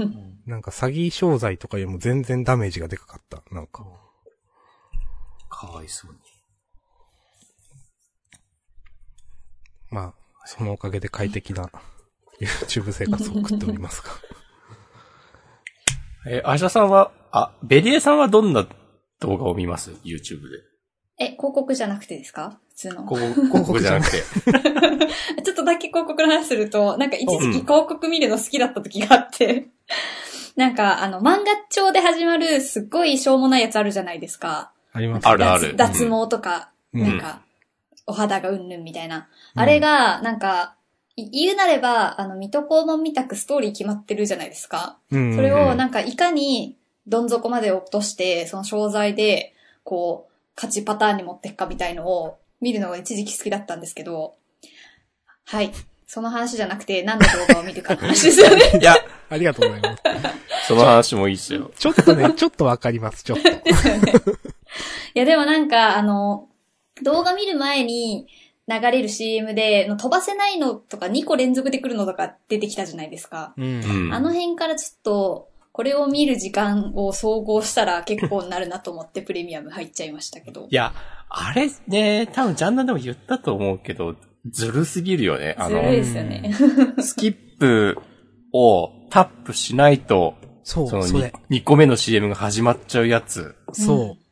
[0.46, 3.42] なんか詐欺商材とかよりも全然ダメージがでかかった。
[3.50, 3.86] なんか。
[5.58, 6.18] かわいそうに。
[9.90, 10.14] まあ、
[10.46, 11.70] そのおかげで快適な
[12.40, 14.10] YouTube 生活を送っておりますが。
[16.30, 18.66] えー、アシャさんは、あ、ベリエさんはどんな
[19.20, 20.58] 動画を見ます ?YouTube で。
[21.20, 22.60] え、広告じゃなくてですか？
[22.68, 23.04] 普通の。
[23.04, 24.22] ここ、広告じゃなくて。
[25.42, 29.68] ちょっとだけ広告の話すると、なんか一時うん期広告見るの好きだった時があって、
[30.54, 34.72] なんかあの漫画帳で始まるすっごいしょうもないやつあるじゃないですか。
[34.92, 35.76] ありますあるある。
[35.76, 37.02] 脱脱毛とか、うん。
[37.02, 37.42] なんか、
[38.06, 39.28] お肌がうんぬんみたいな。
[39.54, 40.74] あれが、なんか、
[41.16, 44.98] い言うなれば、あの、水戸黄門みたくストーリー決まってるじゃないですか。
[45.10, 54.34] うん、それを、うんなんか、いかに、どん底まで落として、その商材で、こう、勝ちパターンに持っていくかみたいのを、見るのが一時期好きだったんですけど、
[55.44, 55.72] はい。
[56.10, 58.78] その話じゃなくて、何の動画を見るかの 話ですよね。
[58.80, 58.96] いや、
[59.28, 60.02] ありがとうございます。
[60.68, 61.70] その話もいいっすよ。
[61.78, 63.48] ちょっとね、ちょっとわかります、ちょっと。
[63.52, 63.52] い
[65.12, 66.48] や、でもなんか、あの、
[67.02, 68.26] 動画見る前に
[68.66, 73.52] 流れる CM で、の飛ばせないのとか2個連続で来るのとか出てきたじゃないですか。
[73.58, 74.14] うんうん。
[74.14, 80.74] あの辺からちょっと、これを見る時間を総合したら結構になるなと思ってプレミアム入っちゃいましたけどい。
[80.74, 80.94] や、
[81.28, 84.16] あれね、多分ジャンダンでも言ったと思うけど、
[84.46, 85.54] ずるすぎるよね。
[85.58, 86.54] あのずるい、ですよね。
[87.00, 87.98] スキップ
[88.52, 91.32] をタップしないと、そう、そのそれ。
[91.50, 93.54] 2, 個目の CM が始まっちゃうやつ。
[93.72, 94.28] そう。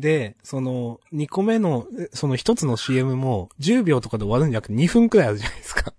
[0.00, 5.94] で、その、2個目の、えその1つの CM も、10秒とかで終わるんじゃなくて2分くらいあるじゃないですか。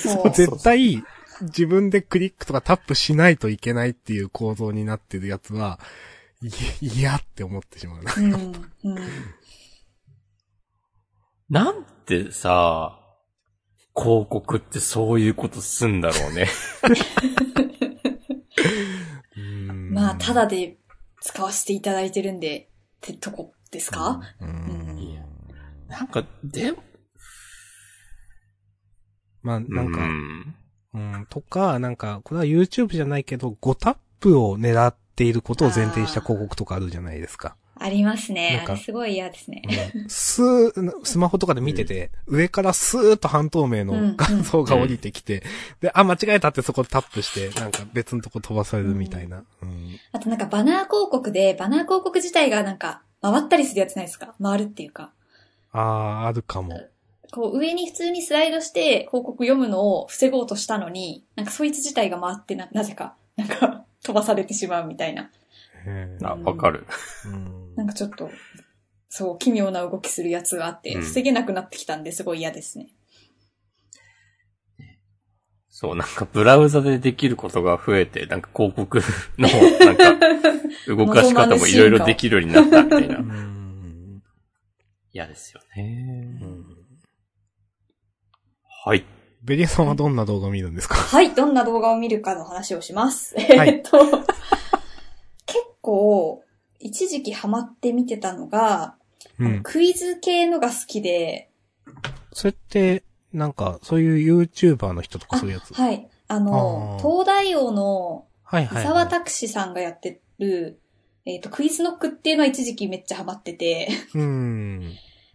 [0.00, 1.02] そう 絶対、
[1.42, 5.80] 自分でクリックとかタップしないといけないっていう構造になってるやつは、
[6.42, 6.48] い
[7.00, 8.14] 嫌って思ってしまうな。
[8.16, 8.32] うん。
[8.84, 8.98] うん。
[11.52, 12.98] なんてさ、
[13.94, 16.48] 広告ってそういうことすんだろうね。
[19.92, 20.78] まあ、ただで
[21.20, 22.68] 使わせていただいてるんで、っ
[23.02, 24.98] てとこですか、うん。
[24.98, 25.26] いや
[25.88, 26.72] なんか、で、
[29.42, 30.54] まあ、なんか、うん。
[30.94, 37.58] うん、とか、なんか、これは YouTube じゃないけど、5タップを狙っていることを前提にした広告とかあるじゃないですか。
[37.82, 38.66] ありますねなん。
[38.66, 39.62] かあれすごい嫌ですね。
[40.08, 45.42] スー、 スマホとかで見てて、上からスーッと半透明の画像が降りてきて、
[45.80, 49.44] で、あ、間違えたってそこタップして、なんか別のとこ飛ばされるみたいな。
[49.62, 49.98] うん。
[50.12, 54.34] あとなんかバナー広告で、バナー広告自体がなんか回ったりするやつないですか？
[54.42, 55.10] 回るっていうか。
[55.72, 56.80] あー、あるかも。
[57.30, 65.30] こう上に普通にスライドして広告読むのを防ごうとしたのに、なんかそいつ自体が回ってな、なぜか、なんか飛ばされてしまうみたいな。
[66.22, 66.86] あ、わかる。
[67.26, 68.30] うんなんかちょっと、
[69.08, 72.88] そう、奇妙な動きするやつがあって、うん防げなくなってきたんですごい嫌ですね。
[75.74, 79.00] そう、なんかブラウザでできることが増えて、なんか広告
[79.38, 80.16] の、なんか、
[80.86, 83.22] 動かし方もいろいろできるようになったみたいなう。
[83.22, 84.22] ん。
[85.12, 86.38] 嫌ですよね。
[86.42, 86.66] うん
[88.84, 89.04] はい。
[89.44, 90.94] ベリエさんはどんな動画を見るんですか？
[90.96, 93.34] はい、どんな動画を見るかの話をします。
[93.38, 93.98] い えっと、
[95.52, 96.42] 結構、
[96.80, 98.96] 一時期ハマって見てたのが、
[99.38, 99.62] うん。
[99.62, 101.50] クイズ系のが好きで、
[102.32, 105.74] それって、なんか、そういう YouTuber の人とかあそういうやつ？
[105.74, 106.08] はい。
[106.28, 109.08] あの、あー東大王の伊はいはい、沢はい。
[109.08, 110.80] 拓司さんがやってる、
[111.26, 114.92] えっ、と、クイズノックっていうのは一時期めっちゃハマってて、うん。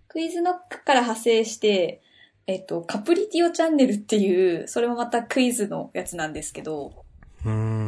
[0.08, 2.02] クイズノックから派生して、
[2.48, 6.94] えっ、と、カプリティオチャンネルっていう、それもまたクイズのやつなんですけど、うん。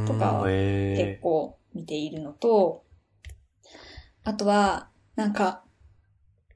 [0.08, 0.50] とか結
[0.96, 2.84] え構見ているのと、
[4.24, 5.64] あとは、なんか、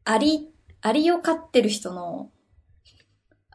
[0.06, 0.50] アリ、
[0.82, 2.30] アリを飼ってる人の、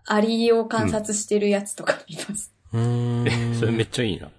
[0.07, 2.53] アリを観察してるやつとか見ます。
[2.73, 3.25] うーん。
[3.25, 4.31] ー、え、それめっちゃいいな。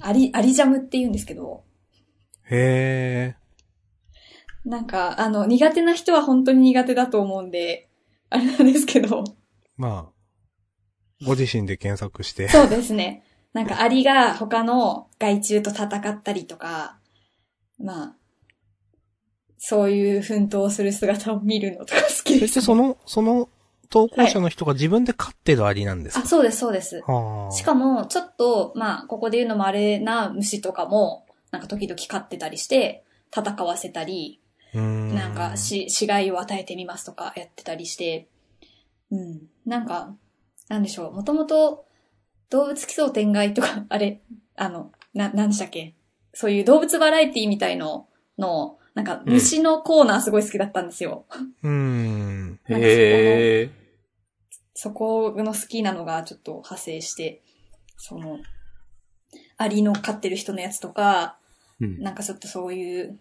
[0.00, 1.64] アリ、アリジャムって言うんですけど、
[2.48, 3.34] へ
[4.64, 7.88] なんか、あの、苦手な人は本当に苦手だと思うんで、
[8.30, 9.24] あれなんですけど、ー。
[9.76, 10.15] まあ、
[11.24, 12.48] ご自身で検索して。
[12.48, 13.22] そうですね。
[13.52, 16.98] なんかアリが他の害虫と戦ったりとか、
[17.78, 18.16] まあ、
[19.58, 23.48] そういう奮闘する姿を見るのとか好きそです、してその、その
[23.88, 27.02] 投稿者の人が自分で飼ってるアリなんですあ、か、そうです、そうです。
[27.06, 27.52] はあ。
[27.52, 34.40] しかも、ちょっと、まあ、ここで言うのもあれな虫とかも、なんか時々飼ってたりして、戦わせたり、
[34.74, 38.28] うんなんか、し、死骸を与えてみますとかやってたりして、
[39.10, 39.42] うん。
[39.64, 40.14] なんか、
[40.68, 41.12] なんでしょう。
[41.12, 41.86] もともと
[42.50, 44.20] 動物奇想天外とか、 あれ、
[44.56, 45.94] あの、な、なんでしたっけ？
[46.32, 51.26] そういう動物バラエティみたいのの、なんかうん虫のコーナーすごい好きだったんですよ。
[51.62, 52.60] うん。
[52.68, 53.70] へえ。
[54.74, 57.42] そこの好きなのがちょっと派生して、
[57.96, 58.38] その、
[59.56, 61.38] アリの飼ってる人のやつとか、
[61.80, 63.18] うんなんかちょっとそういう、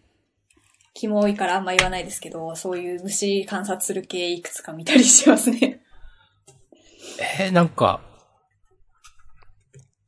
[0.94, 5.82] キモいからあんま言わないですけど、そういう虫観察する系いくつか見たりしますね。
[7.20, 8.02] えーなんか、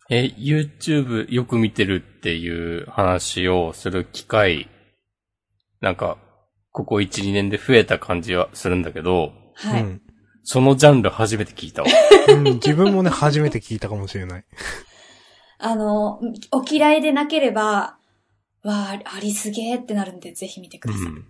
[0.10, 4.70] え、YouTube よく見てるっていう話をする機会、
[5.82, 6.18] なんか、
[6.72, 9.82] ここ1、2年で増えた感じはするんだけど、はい。
[9.82, 10.02] うん
[10.50, 11.90] そのジャンル初めて聞いたわ。
[12.34, 14.46] うん自分もね、初めて聞いたかもしれない。
[15.58, 16.22] あの、
[16.54, 17.98] お嫌いでなければ、
[18.64, 21.04] わあ、アリすげーってなるんで、ぜひ見てください。
[21.04, 21.26] うん。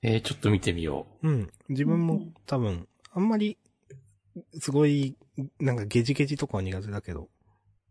[0.00, 1.50] えーちょっと見てみようん。
[1.68, 3.58] 自分もうん多分、あんまり、
[4.60, 5.16] すごい、
[5.60, 7.28] なんかゲジゲジとかは苦手だけど。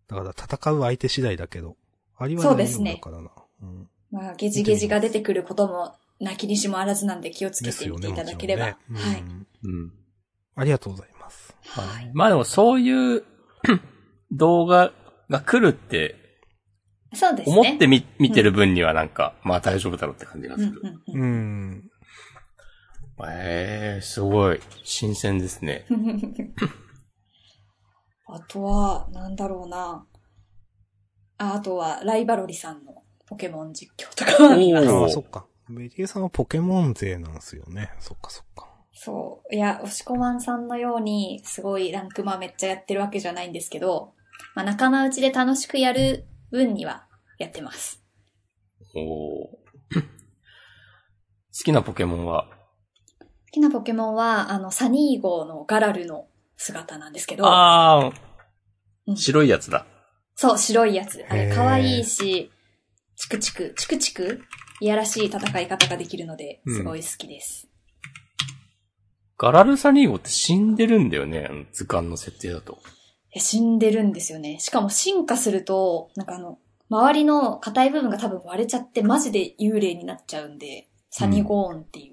[0.08, 1.78] だから戦う相手次第だけど。
[2.18, 3.72] ありはそうですね大丈夫だからな。
[3.72, 3.90] うん。
[4.12, 8.66] まあ、ゲジゲジが出てくることも、なきにしもあらずなんで気をつけてみていただければ。
[8.66, 9.22] ねねはい。
[9.22, 9.48] うんう。
[9.64, 9.94] うん。
[10.56, 11.56] ありがとうございます。
[11.64, 12.12] はい。
[12.14, 13.24] まあでもそういう
[14.32, 14.92] 動画
[15.30, 16.16] が来るって
[17.16, 17.56] そうですね。
[17.56, 20.82] 思ってみ、見てる分にはなんか、まあ大丈夫だろうって感じがうんする。
[20.84, 21.90] うんううんん。
[23.28, 24.60] ええー、すごい。
[24.84, 25.86] 新鮮ですね。
[28.26, 30.08] あとは、なんだろうな。
[31.38, 34.90] ああとは、ライバロリさんのポケモン実況とかは見ます。
[34.90, 35.46] ああ、そっか。
[35.70, 37.92] ベリーさんはポケモン勢なんですよね。
[38.00, 38.70] そっかそっか。
[38.94, 39.56] そう。
[39.56, 44.14] いや、押しこまんさんのように、すごいランクマめっちゃやってるわけじゃないんですけど、
[44.56, 48.04] まあ仲間内で楽しくやる分にはやってます。
[48.96, 49.48] おー
[49.96, 52.48] 好きなポケモンは？
[52.48, 52.63] 好
[53.54, 58.14] きなポケモンは、あの、サニー号のガラルの姿なんですけど、あう
[59.08, 59.86] あ、ん白いやつだ。
[60.36, 61.24] そう、白いやつ。
[61.30, 62.52] あれ、可愛いし、
[63.16, 64.42] チクチク、チクチク、
[64.82, 67.68] いやらしい戦い方ができるので、すごい好きです。
[69.38, 72.80] ガラルサニーゴって死んでるんだよね、図鑑の設定だと。
[73.36, 74.60] え死んでるんですよね。
[74.60, 82.13] しかも進化すると、なんかあの、周りの硬い部分が多分割れちゃって、マジで幽霊になっちゃうんで、サニゴーンってい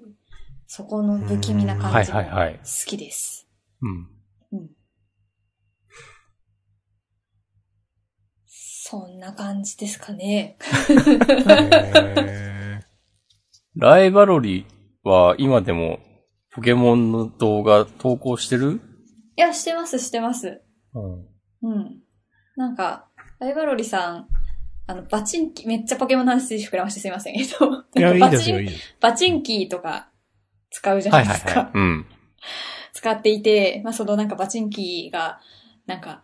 [0.73, 2.59] そこの不気味な感じはいはいはい。
[2.87, 3.45] きです。
[3.81, 4.07] うん。
[4.53, 4.69] うん。
[8.47, 10.57] そんな感じですかね。
[11.89, 12.79] へ
[13.75, 14.65] ライバロリ
[15.03, 15.99] は今でも
[16.55, 18.79] ポケモンの動画投稿してる？
[19.35, 20.61] いや、してます、してます。
[20.93, 21.69] うん。
[21.69, 21.99] うん。
[22.55, 24.29] なんか、ライバロリさん、
[24.87, 27.35] あの、バチンキー、めっちゃポケモンの話膨らましてすいません。
[27.37, 28.95] えっと、ーいや、いいですよ、バチンいいです。
[29.01, 30.07] バチンキーとか
[30.71, 31.51] 使うじゃなはいいですか。
[31.51, 31.71] はいはい。
[31.75, 32.05] うん。
[32.93, 35.39] 使っていて、まあ、そのなんかバチンキーが、
[35.85, 36.23] なんか、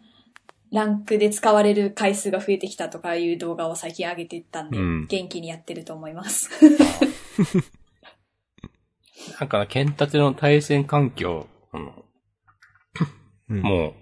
[0.72, 6.50] ランクで使われる回数が増えてきたとかいう動画を最近上げていったんで、うん元気にやってると思います。
[9.40, 13.94] なんかな、剣立ての対戦環境、うんもう、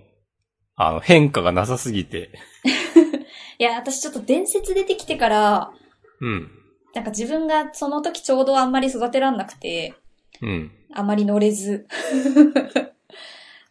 [0.76, 2.32] あの、変化がなさすぎて、
[3.60, 5.72] いや、私ちょっと伝説出てきてから、
[6.20, 6.52] うん。
[6.94, 9.94] なんか自分がその時ちょうどあんまり育てらんなくて、
[10.42, 10.72] うん。
[10.94, 11.88] あまり乗れず、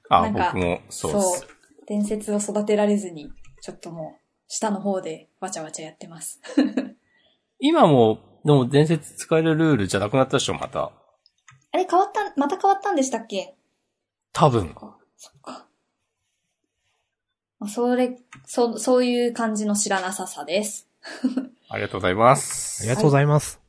[0.08, 1.40] あ、なんか僕もそうです。
[1.40, 1.48] そう
[1.86, 6.40] 伝説を育てられずに、ちょっともう、下の方でわちゃわちゃやってます。
[7.60, 10.92] 今も、でも伝説使えるルールじゃなくなったでしょ、また。
[11.72, 13.54] あれ変わった、また変わったんでしたっけ？
[14.32, 14.74] 多分。
[15.16, 15.66] そっか。
[17.58, 20.88] まあそれ、そ、そういう感じの知らなささです。
[21.70, 22.82] ありがとうございます。
[22.82, 23.63] ありがとうございます。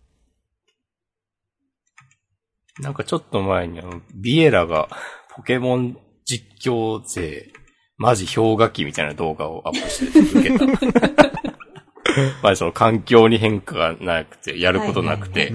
[2.79, 4.89] なんかちょっと前にあの、ビエラが
[5.35, 7.51] ポケモン実況勢、
[7.97, 11.31] マジ氷河期みたいな動画をアップして受けた。
[12.41, 15.51] まあその環境に変化がなくて、やることなくて。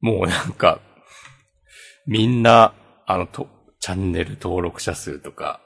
[0.00, 0.80] もうなんか、
[2.06, 2.74] みんな、
[3.06, 5.60] あの、と、チャンネル登録者数とか、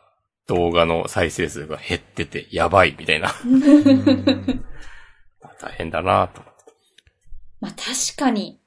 [0.47, 3.35] 動画の再生数が減ってて、やばいみたいな。
[3.45, 4.65] うん
[5.59, 6.43] 大変だなと。
[7.61, 8.61] まあ確かに、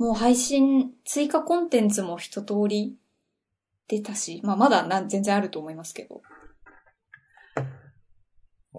[0.00, 2.96] もう配信、追加コンテンツも一通り
[3.86, 6.22] 出たし、まあまだなん全然あると思いますけど。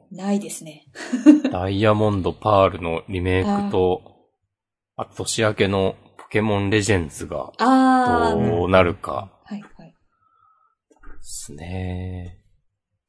[0.10, 0.88] ないですね。
[1.54, 4.32] ダイヤモンド、パールのリメイクと、
[4.96, 9.92] あと年明けのポケモンレジェンズがあー、どうなるかはいはい。
[9.92, 9.98] で
[11.22, 12.40] すね。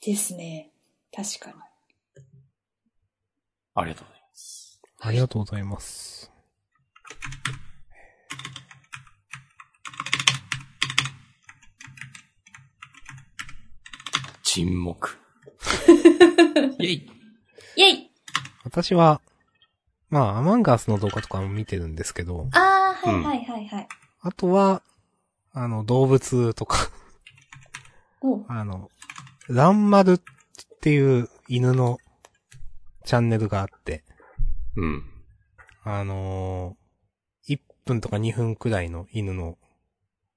[0.04, 0.70] ですね。
[1.16, 1.56] 確かに。
[3.74, 4.82] ありがとうございます。
[5.00, 6.30] ありがとうございます。
[14.54, 15.16] 沈黙。
[16.78, 17.10] イェイ
[17.76, 18.10] イェイ
[18.64, 19.22] 私は、
[20.10, 23.88] まあ、アマンガースの動画とかも見てるんですけど、あー、はいはいはいはい。
[24.20, 24.82] あとは、
[25.54, 26.90] あの、動物とか、
[28.20, 28.90] おあの、
[29.48, 30.20] ランマルっ
[30.82, 31.96] ていう犬の
[33.06, 34.04] チャンネルがあって、
[34.76, 35.02] うん。
[35.82, 39.56] あのー、1分とか2分くらいの犬の、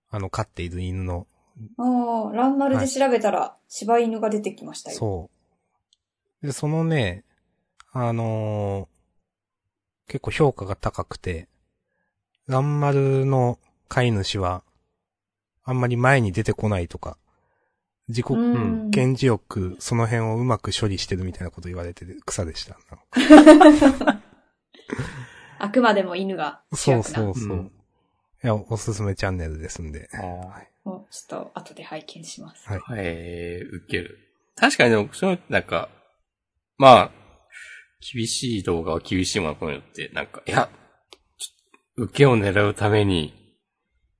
[0.10, 1.28] あの、飼っている犬の、
[1.78, 4.98] あー、ランマルで調べたら、柴犬が出てきましたよ。
[4.98, 5.30] そ
[6.44, 6.46] う。
[6.46, 7.24] で、そのね、
[7.92, 8.96] あのー
[10.08, 11.48] 結構評価が高くて、
[12.48, 14.62] ランマルの飼い主は、
[15.64, 17.18] あんまり前に出てこないとか、
[18.08, 18.92] 自己うん。
[18.92, 22.78] 顕示よくその辺をうまく処理してるみたいなこと言われてて草でした。
[25.58, 27.16] あくまでも犬が主そう役な。
[27.16, 27.58] そうそう。
[27.58, 27.72] うん
[28.44, 30.08] いや、おすすめチャンネルですんで。
[30.14, 32.68] あはいおちょっと後で拝見します。
[32.68, 32.94] はいあ。
[32.98, 34.20] えー、受ける。
[34.56, 35.90] 確かにでも、そうなんか、
[36.78, 37.12] まあ、
[38.14, 40.70] 厳しい動画は厳しいものこのって、なんか、いや、
[41.98, 43.34] 受けを狙うために、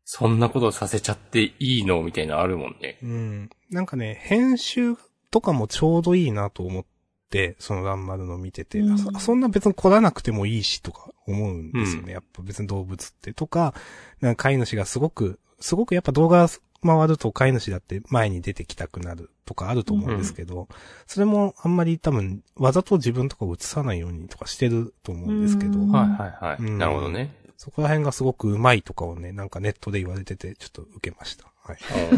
[0.06, 3.00] そんなことさせちゃっていいのみたいなのあるもんね。
[3.02, 3.50] うん。
[3.70, 4.96] なんかね、編集
[5.32, 6.86] とかもちょうどいいなと思っ
[7.30, 12.14] て、そのランマルの見てて、うんそそんな別に凝らなくてもいいしとか思うんですよね。
[12.14, 13.34] やっぱ別に動物って。
[13.34, 13.74] とか、
[14.22, 16.48] なんか飼い主がすごく、すごくやっぱ動画
[16.86, 20.68] 回ると飼い主だって前に出てきたくなるとかあると思うんですけど、
[21.08, 26.58] それもあんまり多分、わざと自分とかを映さないようにとかしてると思うんですけど、うんはいはいはい。
[26.60, 27.36] うんなるほどね。
[27.58, 31.52] そこら辺がすごくうまいとかをね、なんかネットで言われてて、ちょっと受けました。
[31.64, 31.78] はい。
[32.12, 32.16] う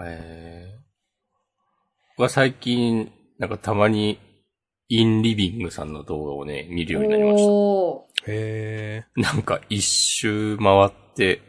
[0.00, 0.80] んえー、
[2.16, 4.18] 僕は最近、なんかたまに、
[4.88, 7.50] インリビングさんの動画をね、見るようになりました。
[7.50, 8.32] おー。
[8.32, 11.40] へなんか一周回って、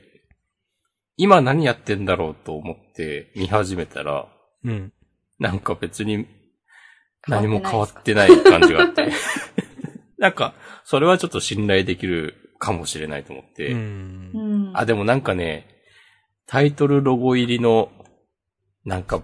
[1.17, 4.69] 今何やってんだろうと思って見始めたら、ー。
[4.69, 4.93] うん。
[5.39, 6.27] なんか別に
[7.27, 9.11] 何も変わってない感じがあって。
[10.17, 10.53] なんか、
[10.83, 13.71] それはちょっと信頼できるかもしれないと思って。
[13.71, 14.37] うんう。
[14.71, 14.71] ん。
[14.73, 15.67] あ、でもなんかね、
[16.45, 17.91] タイトルロゴ入りの、
[18.85, 19.21] なんか、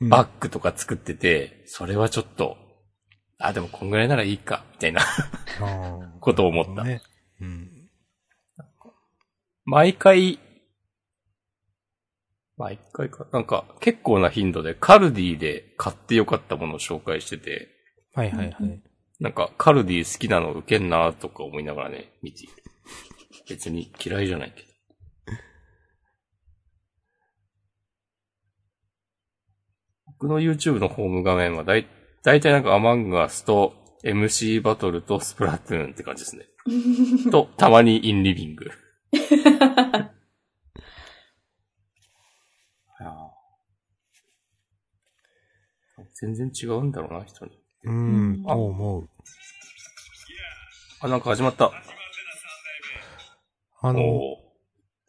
[0.00, 2.56] バッグとか作ってて、それはちょっと、
[3.40, 5.00] あ、でもこんぐらいならいいか、みたいな
[6.20, 6.84] ことを思った。
[6.84, 7.02] ね。
[7.40, 7.90] うん。
[9.64, 10.38] 毎回、
[12.56, 17.68] 毎回か、なんか結構な頻度でカルディで買ってよかったものを紹介してて、
[18.12, 18.82] はいはいはい。
[19.18, 22.46] なんかカルディ好きなの受けんなとか思いながらね、見て。
[23.48, 24.68] 別に嫌いじゃないけど。
[30.06, 31.86] 僕の YouTube のホーム画面はだい、
[32.22, 36.46] だいたいなんかアマンガスと MC バトルとスプラトゥーンって感じですね。
[37.30, 38.66] と、たまにインリビング。
[39.12, 39.16] い
[43.02, 47.58] やー全然違うんだろうな、人に。
[47.84, 49.08] うん、あ思う。
[51.00, 51.72] あ、なんか始まった。
[53.82, 54.20] あの、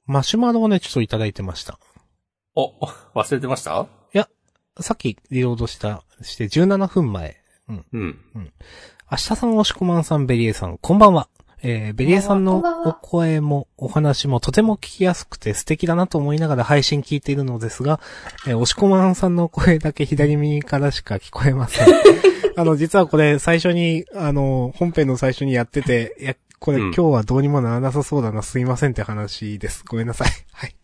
[0.06, 1.78] マシュマロをね、ちょっといただいてました。
[2.56, 3.88] お、忘れてました？
[4.80, 7.38] さっきリロードした、して17分前。
[7.68, 8.18] うん。
[9.12, 11.28] 明日さん、おしこまんさん、ベリエさん、こんばんは。
[11.64, 18.00] えー、ベリエさんのお声もお話もとても聞きやすくて素敵だなと思いながら配信聞いているのですが、
[18.48, 21.88] えー、おしこまんさんの声だけ左耳からしか聞こえません。
[22.58, 29.84] あの、実はこれ最初に、あの、本編の最初にやってて、いや、これ、うん今日はどうにもならなさそうだな、すいませんって話です。
[29.88, 30.30] ごめんなさい。
[30.52, 30.76] はい。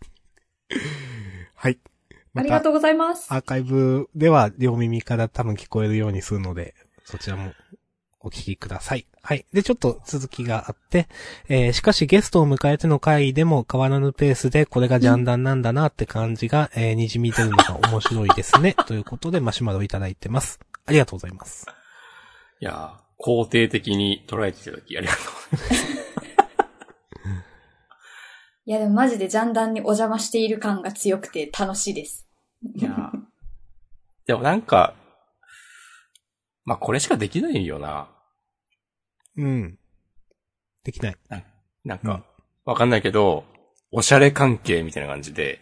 [1.54, 1.78] はい。
[2.38, 3.32] ありがとうございます。
[3.32, 6.74] アーカイブでは両耳から多分聞こえるようにするので、
[7.04, 7.52] そちらも
[8.20, 9.06] お聞きください。
[9.22, 9.44] はい。
[9.52, 11.08] で、ちょっと続きがあって、
[11.48, 18.74] えー、しかしゲストを迎えての回でも変わらぬペースでこれがジャンダンなんだなって感じが、えー、滲み出るのが面白いですね。
[18.86, 20.60] ということでマシュマロいただいてます。
[20.86, 21.66] ありがとうございます。
[22.60, 25.18] いやー肯定的に捉えていただきありがと
[28.66, 32.27] いやでもマジでジャンダンにお邪魔している感が強くて楽しいです。
[32.64, 32.78] う。
[32.78, 33.18] いやー
[34.26, 34.94] でもなんか、
[36.64, 38.08] まあこれしかできないよな。
[39.36, 39.78] うん。
[40.84, 41.16] できない。
[41.84, 42.24] なんかうん、
[42.64, 43.44] わかんないけど、
[43.90, 45.60] おしゃれ関係みたいな感じで、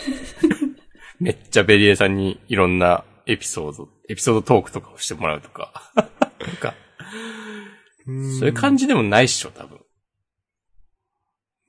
[1.20, 5.92] めっちゃベリエさんにいろんなエピソード、エピソードトークとかをしてもらうとか。
[5.94, 6.74] なんか、
[8.04, 8.16] そう
[8.46, 8.82] いう感じ。
[8.82, 9.80] じでもないっしょ、多分。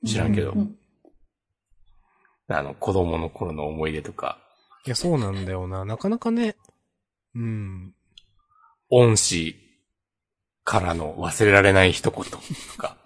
[0.04, 0.58] 知らんけどう。
[0.58, 0.76] ん
[2.48, 4.38] あの、子供の頃の思い出とか。
[4.86, 5.84] いや、そうなんだよな。
[5.84, 6.56] なかなかね、
[7.34, 7.94] うん。
[8.90, 9.56] 恩師
[10.64, 12.38] からの忘れられない一言と
[12.78, 12.96] か、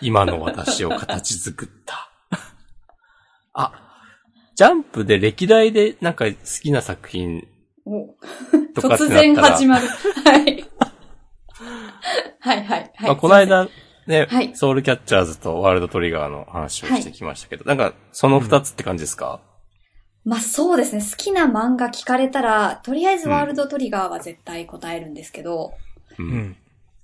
[0.00, 2.10] 今の私を形作った。
[3.52, 3.72] あ、
[4.54, 6.32] ジャンプで歴代でなんか好
[6.62, 7.46] きな作品
[7.84, 8.14] お
[8.74, 9.86] とかって突なったら、然始まる。
[9.88, 10.64] はい。
[12.40, 12.92] はいはいはい。
[13.02, 13.68] まあ、この間
[14.06, 19.40] ね、はいソウルキャッチャーズとワールドトリガーの話をしてきましたけど、なんかその二つって感じですか、
[20.24, 21.02] まあそうですね。
[21.02, 25.74] 好きな漫画聞かれたら、とりあえずワールドトリガーは絶対答えるんですけど、
[26.18, 26.56] うんうん。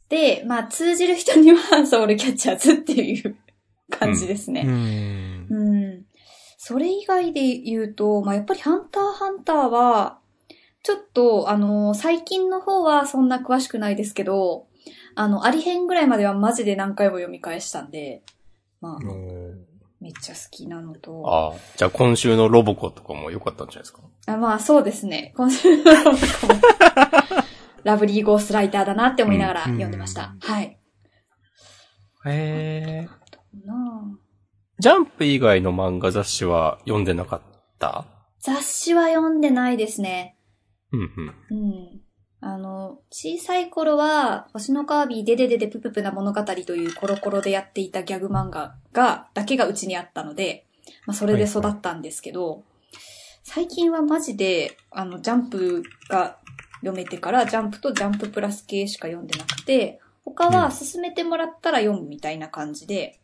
[0.09, 3.36] で、まあ通じる人にはソウルキャッチャーズっていう
[3.90, 4.62] 感じですうね。
[4.64, 5.46] ん。
[5.48, 6.05] うん。
[6.59, 10.18] それ以外で言うと、まあやっぱりハンターハンターは、
[10.82, 14.66] ちょっと、あの最近の方はそんな詳しくないですけど、
[15.14, 18.22] あの、アリ編ぐらいまではマジで何回も読み返したんで、
[18.80, 18.98] まあ、
[20.00, 24.00] めっちゃ好きなのと、ああ、じゃあ今週のロボコとかも良かったんじゃないですか？
[24.26, 25.32] あまあそうですね。
[25.36, 26.60] 今週のロボコも
[27.84, 30.34] ラブリーゴーストライターだなって思いながらうん読んでました。
[30.40, 30.78] はい。
[32.26, 33.08] へえ。
[34.78, 37.40] ジャンプ以外の漫画雑誌は読んでなかっ
[37.78, 38.06] た？
[38.40, 40.36] 雑誌は読んでないですね。
[40.92, 41.58] うんうん。
[41.58, 42.00] うん。
[42.45, 50.66] あの、小さい頃は、星のカービィデデデデプププな物語というコロコロでやっていたギャグ漫画が、だけがうちにあったので、
[51.07, 52.64] まあそれで育ったんですけど、
[53.45, 56.38] 最近はマジで、あの、ジャンプが
[56.80, 63.20] 読めてから、ジャンプとジャンププラス系しか読んでなくて、他は進めてもらったら読むみたいな感じで、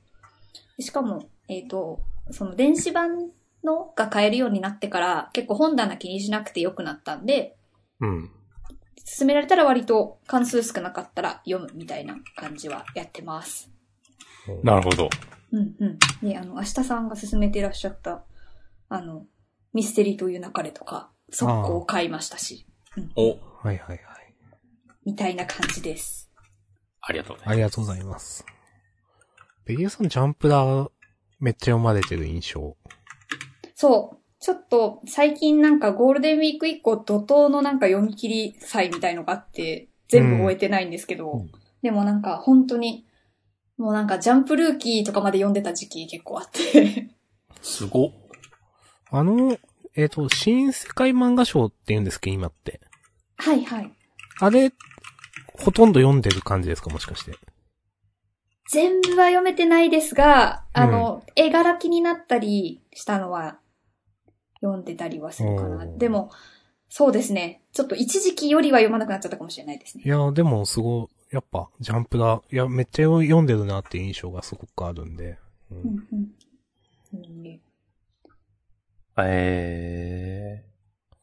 [0.79, 1.99] しかも、えっ、と、
[2.31, 3.31] その電子版
[3.65, 7.57] のが買えるようになってから、結構本棚気にしなくてよくなったんで、
[8.01, 8.31] うん。
[9.17, 13.71] 勧められたら割と関数少なかったら読むみたいな感じはやってます。
[14.63, 15.09] なるほど。
[15.53, 15.99] うんうん。
[16.29, 18.25] で、あの、明日さんが勧めていらっしゃった、
[18.89, 19.27] あの、
[19.73, 22.67] ミステリーという流れとか、速攻買いましたし、
[23.17, 23.99] お、はいはいはい。
[25.05, 26.31] みたいな感じです。
[27.01, 27.53] ありがとうございます。
[27.53, 28.47] ありがとうございます。
[29.65, 30.91] ベリーさんジャンプだ、
[31.41, 32.77] めっちゃ読まれてる印象。
[33.75, 34.18] そう。
[34.41, 41.51] ちょっと、最近なんかゴールデンウィーク以降、怒涛のなんか読み切り祭みたいのがあって、全部終えてないんですけど、うん
[41.83, 43.07] でもなんか本当に、
[43.77, 47.09] もうなんかジャンプルーキーとかまで読んでた時期結構あって、
[47.63, 48.13] すごっ。
[49.11, 49.57] あの、
[49.95, 52.81] えっ、と、新世界漫画賞って言うんですけど、今って。
[53.37, 53.93] はいはい。
[54.41, 54.73] あれ、
[55.55, 57.33] ほとんど読んでる感じですかもしかして。
[58.71, 63.59] 全部は読めてないですが、あの、絵柄気になったりしたのは
[64.61, 65.87] 読んでたりはするかな。
[65.87, 66.31] でも、
[66.89, 67.63] そうですね。
[67.73, 70.05] ちょっっと一時期よりは読まなくなっちゃったかもしれないですね。
[70.07, 72.43] いや、でもすごい、やっぱ、ジャンプだ。
[72.51, 75.39] いや、めっちゃ読んでるなっていう印象がすごくあるんで。
[75.71, 76.33] ううんんうん
[77.15, 77.61] うんね
[79.21, 80.65] え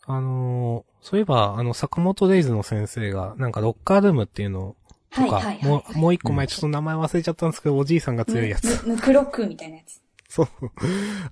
[0.05, 4.75] あのーそういえば、あの、坂本レイズの先生が、なんかロッカールームっていうの
[5.11, 5.65] とか、はいはいはい。
[5.65, 8.87] もう、もう一個前ちょっと名前忘れちゃったんですけど、おじいさんが強いやつ。
[8.87, 10.01] ぬぬくろくみたいなやつ。
[10.35, 10.47] そう。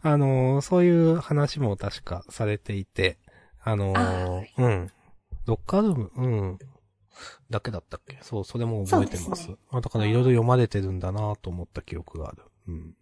[0.01, 3.17] あのーそういう話も確かされていて、
[3.61, 3.93] あの
[4.57, 4.89] うん。
[5.45, 6.59] ロッカールーム、うん。
[7.49, 8.17] だけだったっけ？
[8.21, 9.43] そう、それも覚えてます。
[9.43, 12.43] すねあだからいろいろ読まれてるんだなと思った記憶がある。
[12.67, 12.95] うん。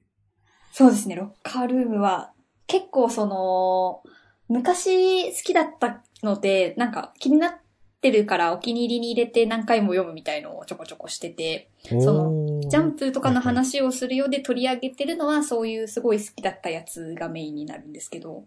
[0.72, 2.34] そうですね、ロッカールームは、
[2.66, 4.02] 結構その、
[4.48, 7.54] 昔好きだったので、なんか気になっ
[8.02, 18.46] てるからお気に入りに入れて何回も読むみたいのをちょこちょこしてて、そのジャンプとかの話をするようで取り上げてるのはそういうすごい好きだったやつがメインになるんですけど、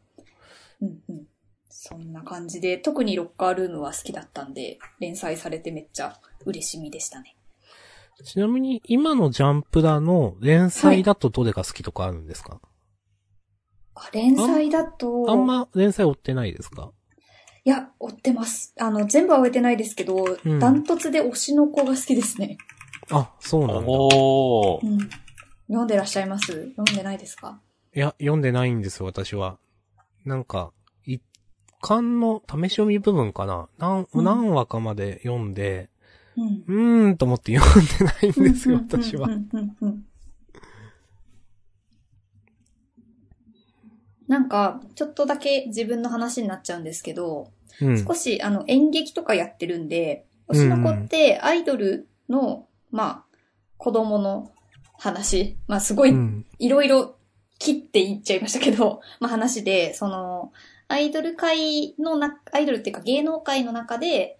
[0.82, 1.26] うんうん。
[1.68, 7.36] そんな感じで、特にロッカールームは好きだったんで、連載されてめっちゃ嬉しみでしたね。
[8.24, 12.60] ちなみに、今のジャンプラの連載だとどれが好きとかあるんですか、
[13.96, 16.92] あ連載だと、あんま連載追ってないですか？
[17.66, 18.74] いや、追ってます。
[18.78, 22.58] あの、全部は追えてないですけど、うんダントツで推しの子が好きですね。
[23.10, 23.66] あ、そうー。
[23.66, 23.88] なんだ。
[23.88, 24.86] おー。
[24.86, 24.98] うん。
[25.68, 26.46] 読んでらっしゃいます？
[26.76, 27.60] 読んでないですか？
[27.94, 29.58] いや、読んでないんですよ、私は。
[30.26, 30.72] なんか、
[31.04, 31.22] 一
[31.80, 35.88] 巻の試し読み部分かな何、うん何話かまで読んで、
[36.36, 36.64] うん。
[36.66, 39.28] うーんと思って読んでないんですよ、私は
[44.26, 48.04] なんか、ちょっとだけ自分の話になっちゃうんですけど、うん。
[48.04, 53.36] 少しあの演劇とかやってるんで、推しの子ってアイドルの、まあ、
[53.76, 54.52] 子供の
[54.98, 56.46] 話、まあすごいうん。
[56.58, 57.16] いろいろ
[57.58, 60.52] 切っていっちゃいましたけど、 まあ話で、その、
[60.88, 64.38] アイドル界のな、アイドルっていうか芸能界の中で、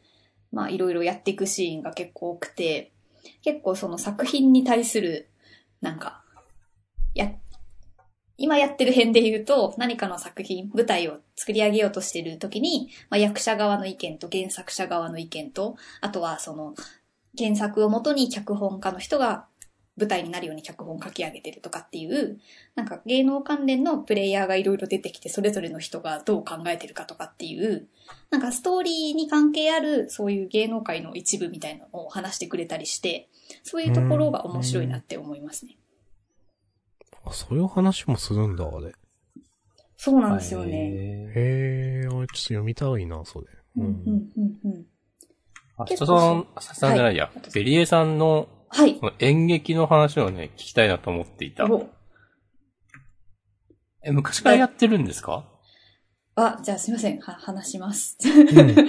[0.52, 2.92] まあいろいろやっていくシーンが結構多くて、
[3.42, 5.28] 結構その作品に対する、
[5.80, 6.23] なんか、や、
[8.36, 16.74] 今やってる編で言うと、何かの作品、舞台を作り上げようとしてる時に、まあ、役者側の意見と原作者側の意見と、あとはその、
[17.36, 19.46] 原作をもとに脚本家の人が
[19.96, 22.40] 舞台になるように脚本書き上げてるとかっていう、
[22.74, 27.86] なんか芸能関連のプレイヤーがいろいろ出てきて、それぞれの人がどう考えてるかとかっていう、
[28.30, 33.28] なんかストーリーに関係ある、そういう芸能界の一部みたいなのを話してくれたりして、
[33.62, 35.76] そういうところが面白いなって思いますね。
[37.26, 38.92] あそういう話もするんだ、あれ。
[39.96, 40.72] そうなんですよね。
[41.34, 43.46] へえ、あれちょっと読みたいな、それ。
[43.76, 43.92] うん、うん、
[44.36, 44.86] うん、うん。
[45.78, 49.00] あ、結構人さん、ささんじゃないや、はいベリエさんのはい。
[49.20, 51.66] 演劇の話をね、聞きたいなと思っていた。
[51.66, 51.88] お
[54.02, 55.48] え、昔からやってるんですか？
[56.34, 57.20] あ、じゃあすいません。
[57.20, 58.18] は、話します。
[58.24, 58.88] うん。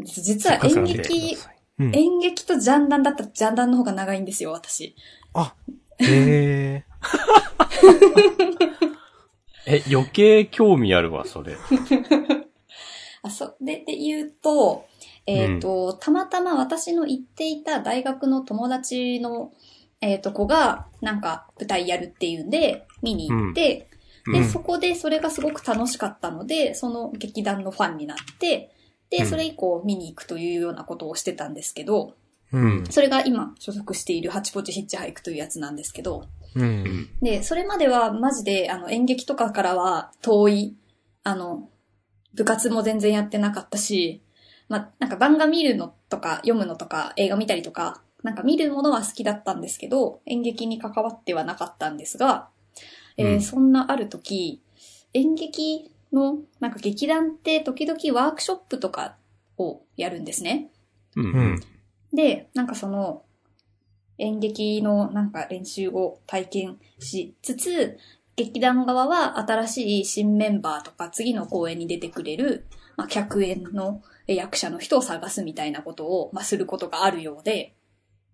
[0.04, 1.36] 実は演劇、
[1.78, 1.94] うん。
[1.94, 4.94] 演劇とジャンダンだったらジャンダンの方が長いんですよ、私。
[5.34, 5.54] あ、
[5.98, 6.84] へえ。
[9.66, 11.56] え、余計興味あるわ、それ。
[13.22, 14.86] あ、それで言うと、
[15.26, 19.52] えっ、と、たまたま私の行っていた大学の友達の、
[20.00, 23.88] えっ、と、子が、なんか舞台やるっていうんで、見に行って、
[24.26, 24.48] で、うん。
[24.48, 28.70] そこでそれがすごく楽しかったので、その劇団のファンになって、
[29.10, 29.26] で、うん。
[29.26, 32.14] それ以降見に行くというようなことをしてたんですけど、
[32.52, 32.84] うん。
[32.90, 37.08] それが今所属しているハチポチヒッチハイクというやつなんですけど、うん。
[37.22, 40.76] で、それまではマジで、あの、演劇とかからは遠い、
[41.22, 41.68] あの、
[42.34, 44.22] 部活も全然やってなかったし、
[44.68, 52.48] まあ、なんか漫画見るのとか読むのとか映画見たりとか、なんか見るものは好きだったんですけど、演劇に関わってはなかったんですが、
[53.16, 54.62] えーうんそんなある時、
[55.12, 59.16] 演劇の、なんか劇団って時々ワークショップとか
[59.58, 60.70] をやるんですね。
[61.16, 61.24] うん。
[61.24, 61.60] ううんん。
[62.12, 63.22] で、なんかその、
[64.18, 67.96] 演劇のなんか練習を体験しつつ、
[68.36, 77.74] 劇団側は新しい新メンバーとか次の公演に出てくれる、まあ、客演の役者の人を探すみたいなことを、まあ、することがあるようで、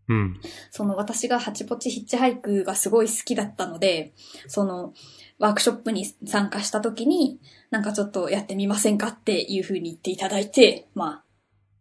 [0.09, 0.41] うん。
[0.71, 4.13] その私がハチポチヒッチハイクがすごい好きだったので、
[4.47, 4.95] その
[5.39, 11.25] ワークショップに参加した時に、なんかちょっとやってみませんかっていう風に言っていただいて、まあ、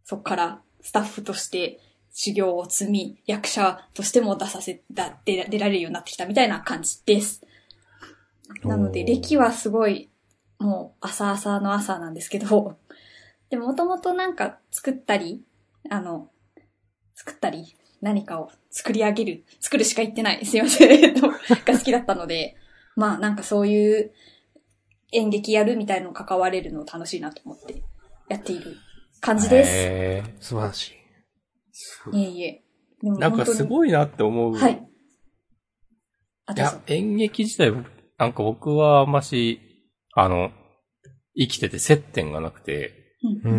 [0.04, 1.80] そこからスタッフとして
[2.18, 7.42] 修行を積み、役者としても出させ、だ出出られるようになってきたみたいな感じです。
[8.64, 10.08] なので、歴はすごい、
[10.58, 12.78] もう、朝朝の朝なんですけど、
[13.50, 15.44] でも、もともとなんか作ったり、
[15.90, 16.30] あの、
[17.14, 21.36] 作ったり、何かを作り上げる、作るしか言ってない、すいません、えっと、が
[21.78, 22.56] 好きだったので、
[22.94, 24.10] まあ、なんかそういう
[25.12, 27.82] 演劇やるみたいの関われるの楽しいなと思って
[28.30, 28.78] やっている
[29.20, 29.70] 感じです。
[29.70, 31.05] へー素晴らしい。
[32.12, 32.62] いえいえ。
[33.02, 33.66] でもなんかすい。
[33.66, 34.54] ごいなって思う。
[34.54, 34.86] はい。
[36.46, 37.72] あ、いや、演劇自体、
[38.18, 39.60] なんか僕はあんまし、
[40.14, 40.52] あの、
[41.36, 43.56] 生きてて接点がなくて、うんうー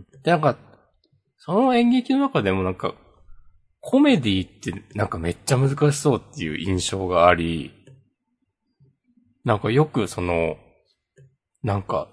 [0.00, 0.06] ん。
[0.22, 0.56] で、なんか、
[1.36, 2.94] その演劇の中でもなんか、
[3.80, 7.72] コメディってなんかめっちゃ難しそうっていう印象があり、
[9.44, 10.56] なんかよくその、
[11.62, 12.08] なんか、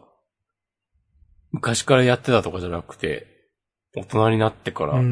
[1.51, 3.32] 昔からやってたとかじゃなくて、
[3.95, 5.03] 大人になってから飛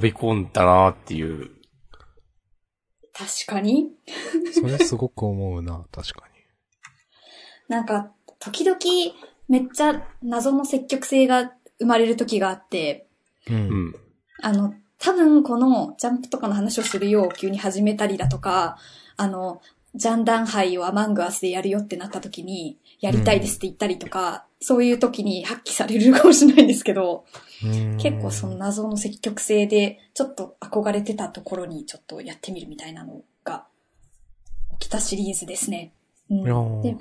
[0.00, 1.50] び込んだなっていう、
[3.12, 3.90] 確かに？
[4.44, 4.52] うん。
[4.52, 6.26] それすごく思うな、確か
[7.68, 8.78] なんか、時々、
[9.48, 13.08] めっちゃ謎の積極性が生まれる時があって、
[13.48, 13.56] に。
[13.56, 13.58] う。
[13.58, 13.94] うんん。
[14.42, 18.78] あの、多分このジャンプとかの話をするよう急に始めたりだとか、
[19.16, 19.60] あの、
[19.94, 27.24] ジャンダン杯をアマングアスでやるよってなった時に、やりたいですって言ったりとか、そういう時に発揮されるかもしれないんですけど、
[27.64, 33.68] うん結構その謎の積極性で、ちょっと憧れてたところにちょっとやってみるみたいなのが
[34.80, 35.92] 起きたシリーズですね。
[36.30, 36.96] うんいい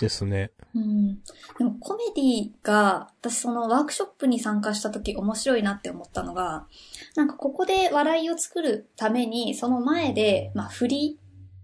[0.00, 0.50] ですね。
[0.74, 1.22] うん
[1.58, 6.66] でもコメディが、私そのワークショップに参加した時面白いなって思ったのが、
[7.14, 11.20] なんかここで笑いを作るために、その前で、まあ振り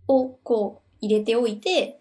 [0.07, 1.99] をこう入れておいて、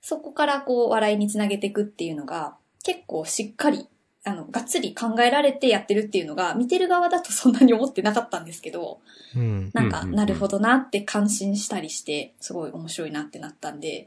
[0.00, 2.56] そこからこう笑いにつなげていくっていうのが、
[2.86, 3.88] 結構しっかり、
[4.22, 9.00] あの、がっつり考えられてやってるっていうのが、見てる側だとそんなに思ってなかったんですけど、
[9.34, 9.70] うん。
[9.74, 14.06] なんか、なるほどなって感心したりして、すごい面白いなってなったんで、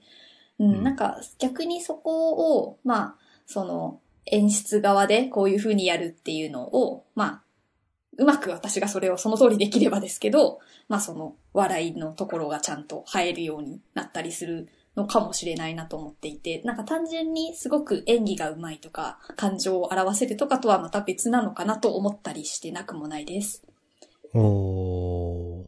[0.59, 3.15] ううんん、なんか逆にそこを、まあ、
[3.45, 7.41] その演出側でこういう風にやるっていうのを、まあ、
[8.17, 23.63] うまく私がそれをその通りできればですけど、まあその笑いのところがちゃんと入るようになったりするのかもしれないなと思っていて、なんか単純にすごく演技がうまいとか、感情を表せるとかとはまた別なのかなと思ったりしてなくもないです。
[24.33, 25.65] おー。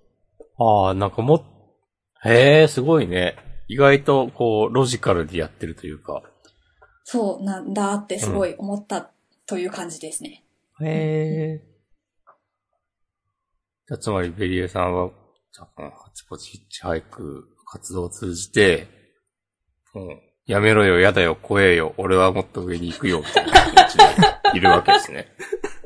[0.57, 1.45] ああ、なんかも、
[2.24, 3.36] へえ、すごいね。
[3.67, 6.22] 意外と、こう、ロジカルでやってるというか。
[7.03, 9.09] そうなんだってすごい思った
[9.45, 10.43] という感じですね。
[10.82, 11.63] へえ。
[13.88, 15.09] じゃあ、つまりベリエさんは、
[15.53, 19.01] ハチポチヒッチハイク活動を通じて、
[20.45, 25.27] やめろよ、やだよ、怖えよ、俺はもっと上に行くよ、みたいな気持ちでいるわけですね。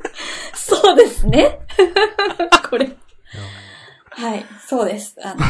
[0.55, 1.59] そうですね。
[2.69, 2.89] これ。
[4.11, 5.15] はい、そうです。
[5.21, 5.41] あの、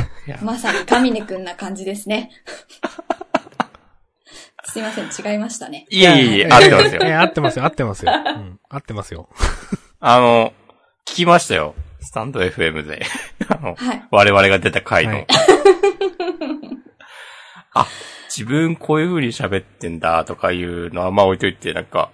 [0.42, 2.32] まさに神根くんな感じですね。
[4.66, 5.86] すいません、違いましたね。
[5.90, 7.02] いやいやいや、合ってますよ。
[7.04, 8.12] え、合ってますよ、合ってますよ。
[8.12, 9.30] うん、合ってますよ。
[10.00, 10.54] あの、
[11.08, 11.76] 聞きましたよ。
[12.02, 13.06] スタンド FM で。
[13.48, 14.08] あの、はい。
[14.12, 15.14] 我々が出た回の。
[15.14, 15.28] はい
[17.76, 17.88] あ、
[18.36, 22.12] 自分こういう風に喋ってんだとかいうのはまあ置いといて、なんか、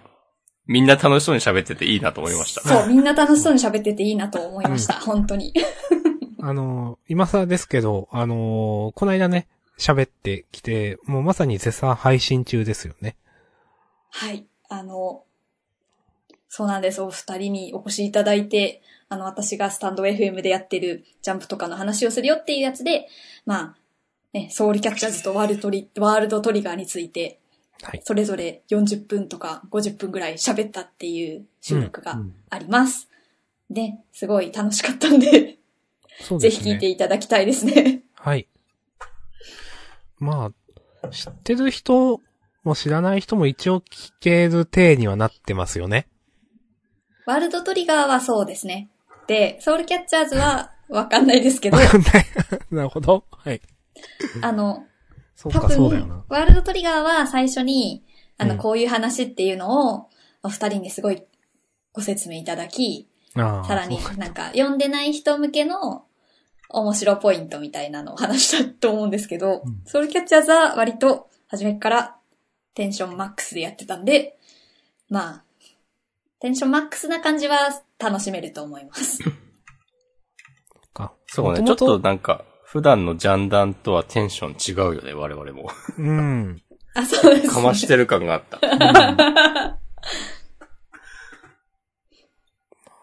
[0.67, 2.61] みんな楽しそうに喋ってていいなと思いました。
[2.61, 4.95] そう、みんな楽しそうに喋ってていいなと思いました。
[4.95, 5.53] 本当に。
[6.41, 9.47] あの、今更ですけど、あの、この間ね、
[9.77, 13.15] 喋ってきて、もうまさに絶賛配信中ですよね。
[14.09, 14.45] はい。
[14.69, 15.23] あの、
[16.47, 17.01] そうなんです。
[17.01, 23.07] お二人にお越しいただいて、あの、私がスタンド FM でやってるジャンプとかの話をするよっていうやつで、
[23.45, 23.75] まあ、
[24.33, 27.39] ね、ソウルキャッチャーズとワールドトリワールドトリガーについて、
[27.81, 28.01] はい。
[28.03, 33.09] それぞれ40分とか50分ぐらい喋ったっていう収録がうんあります。
[33.69, 35.57] で、すごい楽しかったんで、ね。
[36.19, 38.03] ひ聞いていただきたいですね。
[38.15, 38.47] はい。
[40.19, 40.51] ま
[41.03, 42.21] あ、知ってる人
[42.63, 46.07] も知らない人も一応聞ける体にはなってますよね。
[47.25, 48.89] ワールドトリガーはそうですね。
[49.27, 52.25] で、ソウルキャッチャーズはわかんないですけどわ、かんない。
[52.69, 53.25] なるほど。
[53.31, 53.61] はい。
[54.41, 54.85] あの、
[55.37, 56.25] 多分、そうだよな。
[56.29, 58.03] ワールドトリガーは最初に、
[58.37, 60.09] あの、うんこういう話っていうのを、
[60.43, 61.23] お二人にすごい
[61.93, 66.05] ご説明いただき、さらになんか、読んでない人向けの
[66.69, 72.17] 面白ポイントみたいなのを話したと思うんですけど、うんソウルキャッチャーズは割と初めから
[72.73, 74.37] テンションマックスでやってたんで、
[75.09, 75.43] まあ、
[76.39, 77.57] テンションマックスな感じは
[77.99, 79.19] 楽しめると思います。
[80.93, 81.13] か。
[81.27, 85.69] そうね、ちょっとなんか、普段のジャンダンとはテンション違うよね、我々も。
[85.97, 86.61] うん。
[86.93, 87.53] あ、そうです、ね。
[87.53, 88.61] かましてる感があった。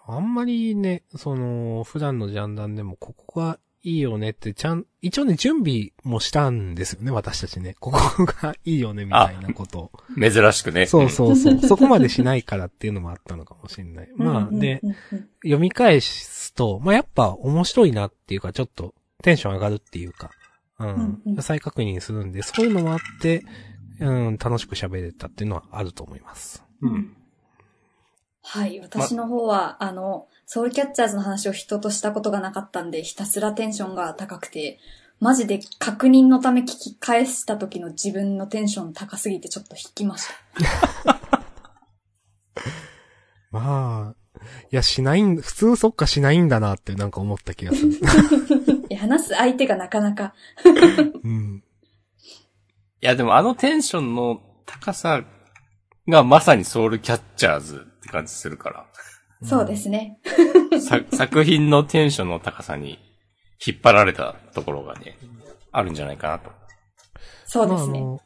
[0.07, 7.77] あんまりね、その、普段のジャンダンでも、ここがいいよねって、ちゃん、一応ね、準備もしたんですよね、私たちね。
[7.79, 9.93] ここがいいよね、みたいなことを。
[10.19, 10.87] 珍しくね。
[10.87, 11.61] そうそうそう。
[11.69, 14.09] そこまでしないからっていうのもあったのかもしれない。
[14.17, 14.81] まあ、で、
[15.43, 20.31] 読み返すと、まあ、やっぱ面白いなっていうか、ちょっとテンション上がるっていうか、
[20.79, 20.89] うん。
[20.89, 23.45] うんうん再確認するんで、そういうのもあって、
[24.01, 26.65] うん、楽しく喋れたっていうのはあると思います。
[26.83, 27.17] うん。
[28.43, 28.81] はい。
[28.81, 34.79] 私の方は、あの、ソウルキャッチャーズの話を人としたことがなかったんで、ひたすらテンションが高くて、
[35.21, 40.35] マジで確認のため聞き返した時の自分のテンション高すぎてちょっと引きました。
[43.51, 44.41] まあ、
[44.71, 47.99] いや、しないん、普通そっかしないんだなってなんか思った気がする。
[48.89, 50.35] いや、話す相手がなかなか、
[51.23, 51.63] うん。
[53.01, 55.23] いや、でもあのテンションの高さ
[56.09, 58.87] がまさにソウルキャッチャーズって感じするから。
[59.43, 60.19] そうですね。
[60.81, 62.99] さ作品のテンションの高さに
[63.65, 65.17] 引っ張られたところがね、
[65.71, 66.51] あるんじゃないかなと。
[67.47, 68.01] そうですね。
[68.01, 68.19] まあ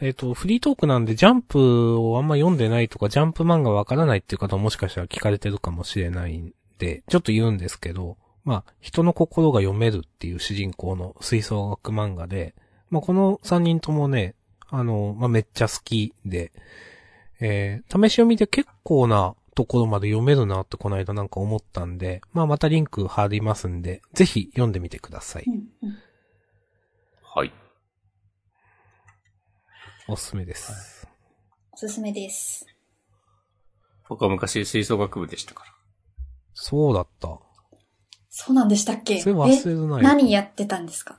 [0.00, 8.16] えっ、と、フリートークなんでジャンプをあんま読んでないとか、ジャンプ漫画わからないっていう方ももしかしたら聞かれてるかもしれないんで、ちょっと言うんですけど、
[8.48, 12.54] まあ、人の心が読めるっていう主人公の吹奏楽漫画で、
[12.88, 14.36] まあ、この3人ともね、
[14.70, 16.52] あの、まあ、めっちゃ好きで、
[17.40, 25.44] えー、試し読みで結構なところまで読めるなってこの間なんか思ったんで、まあ、またリンク貼りますんで、ぜひ読んでみてください。
[25.46, 25.98] うんうん
[27.22, 27.52] はい。
[30.08, 31.06] おすすめです。
[31.70, 32.64] おすすめです。
[34.08, 35.70] 僕は昔吹奏楽部でしたから。
[36.54, 37.47] そうだった。
[38.40, 39.20] そうなんでしたっけ？
[39.20, 41.18] それ忘れるなえよ何やってたんですか？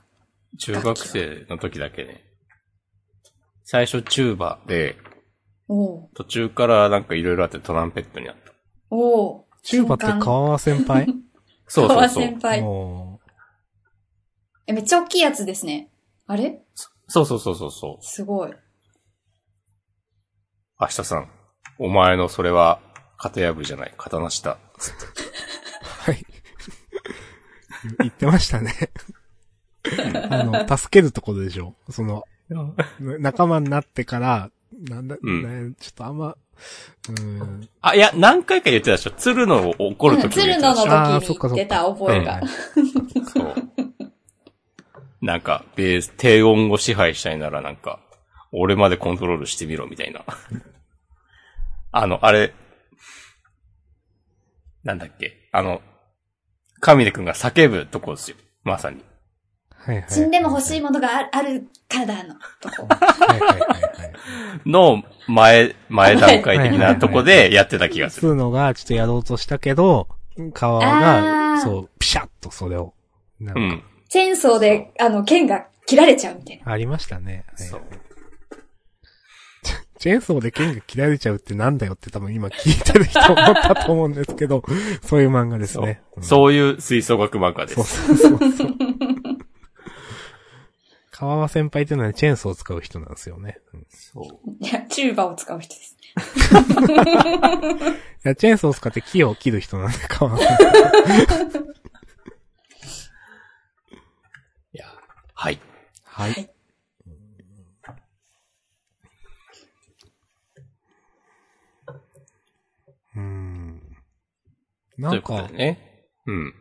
[0.58, 2.24] 中学生の時だけね。
[3.62, 4.96] 最初チューバで、
[5.68, 8.52] おう途中からなんかいろいろあってトランペットになった。
[8.88, 11.06] おうチューバって川和先輩？
[11.68, 12.40] そうそう川そう先。
[12.40, 12.62] 輩。
[12.62, 13.20] も
[14.66, 15.90] え、めっちゃ大きいやつですね。
[16.26, 16.62] あれ？
[17.06, 18.04] そうそうそうそうそう。
[18.04, 18.52] すごい。
[20.80, 21.30] 明日さん、
[21.78, 22.80] お前のそれは
[23.18, 24.52] 型破りじゃない、刀下。
[24.52, 25.29] うはい。
[28.00, 28.74] 言ってましたね。
[30.30, 31.74] あの、助けるところでしょ。
[31.88, 32.24] その、
[32.98, 34.50] 仲間になってから、
[34.88, 37.68] なんだ、うんねちょっとあんま、うーん。
[37.80, 39.10] あ、いや、何回か言ってたでしょ。
[39.12, 40.92] 鶴野を怒るうん、時も言鶴野のってたでしょ。
[40.92, 42.40] あーそっかそっか時に出た覚えが。
[43.32, 43.70] そう。
[45.22, 48.00] なんか、ベース、低音を支配したいならなんか、
[48.52, 50.24] 俺までコントロールしてみろみたいな。
[51.92, 52.54] あの、あれ、
[54.82, 55.82] なんだっけ、あの、
[56.80, 58.36] 神出くんが叫ぶとこですよ。
[58.64, 59.02] まさに。
[59.70, 60.06] はいはい。
[60.08, 62.86] 死んでも欲しいものがああるからだのとこ。
[62.88, 63.90] はいはいはいはい。
[64.66, 68.28] の前、前段階的なとこでやってた気がする。
[68.28, 70.08] つうのがちょっとやろうとしたけど、
[70.52, 71.00] 川あ
[71.54, 72.94] が、ーそう、ピシャッとそれを、
[73.40, 73.82] なんか、うん。
[74.08, 76.72] チェーンソーで、あの、剣が切られちゃうみたいな。
[76.72, 77.44] ありましたね。
[77.56, 77.80] はいそう。
[80.00, 84.62] チェーンソーで剣が切られちゃうってなんだよって多分今聞いてる人思ったと思うんですけど、
[85.04, 86.00] そういう漫画ですそうね。
[86.18, 88.16] んそういう吹奏楽漫画でそうす。
[88.16, 88.74] そうそうそう。
[91.10, 93.58] 川和先輩っていうのはチェーンソーを使う人なんですよね。
[93.74, 94.26] うんいそう。
[94.58, 95.98] いや、チューバを使う人です。
[98.24, 100.48] や、チェーンソーを使って木を切る人なんで、川和先
[104.72, 104.86] いや、
[105.34, 105.60] はい。
[106.04, 106.04] 輩。
[106.04, 106.48] ははいい。
[113.16, 113.96] うーん。
[114.89, 116.06] とないかうね。
[116.26, 116.54] うん。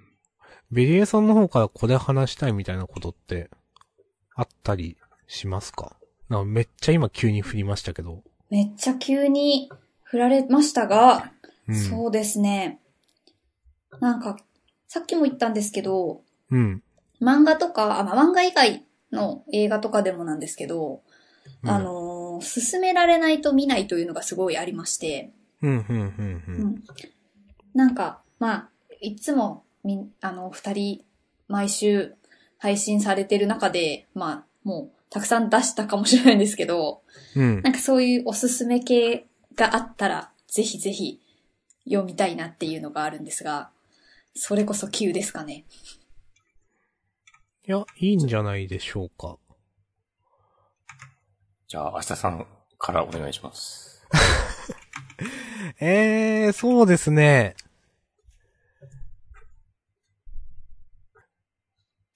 [0.72, 3.50] ベリエさんの方からこれ話したいみたいなことって、
[4.36, 5.98] あったりしますか？
[6.30, 8.24] なんかめっちゃ今急に振りましたけど。
[8.50, 9.70] めっちゃ急に
[10.04, 11.32] 振られましたが、
[11.68, 11.76] うん。
[11.76, 12.80] そうですね。
[14.00, 14.38] なんか、
[14.88, 16.22] さっきも言ったんですけど、
[16.52, 16.84] うん。
[17.22, 21.02] 漫画とか、あ、まあ、漫画以外の映画とかでもなんですけど、
[21.64, 26.14] うんあのー勧められないと見ないというのがすごいありまして、うん、うん、うん、う。
[26.48, 26.84] うんん。
[27.74, 28.70] なんか、まあ、
[29.02, 31.06] いつも、みん、あの、二人、
[31.48, 32.16] 毎週
[32.58, 37.02] 配信されてる中で、まあ、もう、たくさん出したかもしれないんですけど、
[37.36, 37.62] うん。
[37.62, 41.20] なんかそういうおすすめ系があったら、ぜひぜひ
[41.86, 43.72] 読みたいなっていうのがあるんですが、
[44.36, 45.66] それこそ急ですかね。
[47.68, 49.38] いや、いいんじゃないでしょうか。
[51.68, 54.04] じゃあ、明日さんからお願いします。
[55.80, 57.56] えー、そうですね。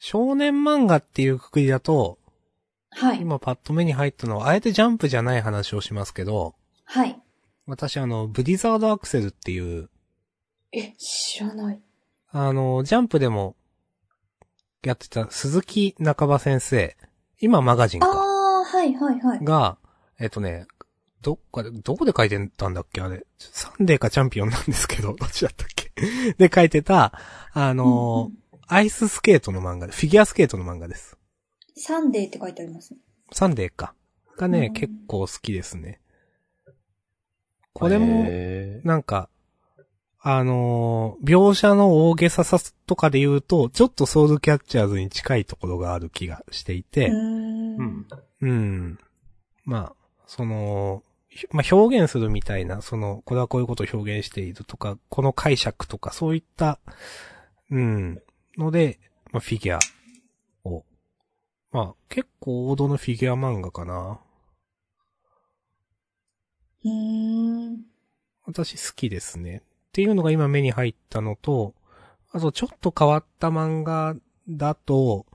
[0.06, 2.20] 少年漫画っていうくくりだと、
[2.90, 3.22] はい。
[3.22, 7.18] 今パッと目に入ったのは、あえてジャンプじゃない話をしますけど、はい。
[7.68, 9.90] 私あの、ブリザードアクセルっていう、
[10.74, 11.82] え、知らない。
[12.32, 13.56] あの、ジャンプでも、
[14.84, 16.98] やってた鈴木央先生、
[17.40, 19.40] 今マガジンあか、あ、はいはいはい。
[19.42, 19.78] が、
[20.20, 20.68] えっとね、
[21.22, 23.26] どっかで、どこで書いてたんだっけあれ。
[23.38, 25.94] サンデーかチャンピオンなんですけど、どっちだったっけ
[26.34, 27.18] で書いてた、
[27.54, 31.18] あの、うんうんアイススケートの漫画で、フィギュアスケートの漫画です。
[31.76, 33.00] サンデーって書いてありますね。
[33.32, 33.94] サンデーか。
[34.38, 36.00] がね、うん結構好きですね。
[37.74, 38.30] これも、
[38.84, 39.30] なんか、
[40.26, 42.58] あのー描写の大げささ
[42.88, 48.08] とかで言うと、ちょっとソウルキャッチャーズに近いところがある気がしていて、うんん。
[48.42, 49.00] うん。
[49.66, 49.96] まあ、
[50.28, 56.80] その、ひまあ、表現するみたいな、その、これはこういうことを表現しているとか、この解釈とか、そういった、
[57.70, 58.22] うん、
[58.58, 59.00] ので、
[59.32, 59.80] まあ、フィギュア
[60.64, 60.84] を。
[61.72, 64.20] まあ、結構王道のフィギュア漫画かな。
[66.86, 67.86] うーん。
[68.46, 69.64] 私好きですね。
[69.90, 71.74] っていうのが今目に入ったのと、
[72.32, 74.16] あとちょっと変わった漫画
[74.50, 75.26] だと、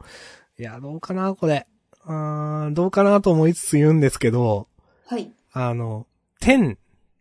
[0.58, 1.66] いや、どうかな、これ。
[2.04, 4.68] うーん、どうかなと思いつつ言うんですけど、
[5.06, 5.32] はい。
[5.52, 6.06] あの、
[6.40, 6.76] 天っ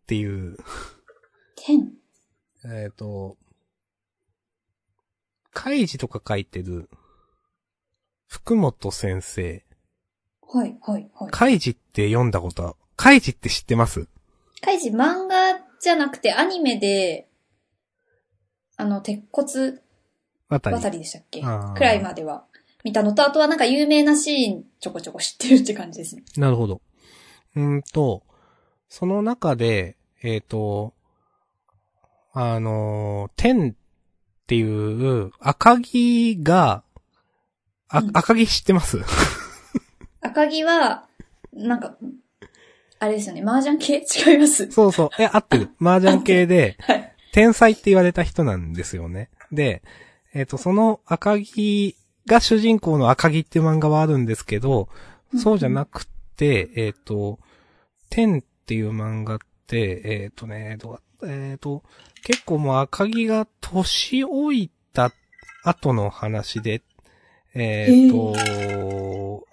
[0.08, 0.58] ていう、
[1.56, 1.92] 天。
[2.66, 3.38] えっ、と、
[5.60, 6.88] 開示とか書いてる、
[8.28, 9.66] 福本先生。
[10.48, 11.32] はいはいはい。
[11.32, 14.08] 開示って読んだことは、開示って知ってます？
[14.62, 17.28] カイジ漫画じゃなくてアニメで、
[18.76, 19.80] あの、鉄骨
[20.50, 20.76] あたり。
[20.76, 21.42] 渡りでしたっけ？
[21.42, 21.48] く
[21.80, 22.46] らいまでは
[22.84, 26.24] 見たのと、あとはなんか有名なシーンちょこちょこ知ってるって感じですね。
[26.38, 26.82] なるほど。
[27.56, 28.22] うーんと、
[28.90, 30.94] その中で、えっ、と、
[32.32, 33.76] あのー、天
[34.48, 36.82] っていう赤木が、
[37.90, 39.02] あ、うん赤木知ってます？
[40.22, 41.06] 赤木は、
[41.52, 41.98] なんか、
[43.00, 43.96] あれですよね、麻雀系？
[43.98, 44.72] 違います。
[44.72, 45.10] そうそう。
[45.20, 45.70] え、合ってる。
[45.86, 47.14] 麻雀系で、はい。
[47.34, 49.30] 天才って言われた人なんですよね。
[49.52, 49.84] で、
[50.34, 54.88] えっ、と、その赤木が主人公の赤木っていう漫画はあるんですけど、
[55.38, 57.38] そうじゃなくて、えっ、と、
[58.10, 59.38] 天っていう漫画っ
[59.68, 61.84] て、えっ、とね、どうだえっ、と、
[62.28, 65.14] 結構もう赤木が年老いた
[65.64, 66.82] 後の話で、
[67.54, 69.46] えっ、と、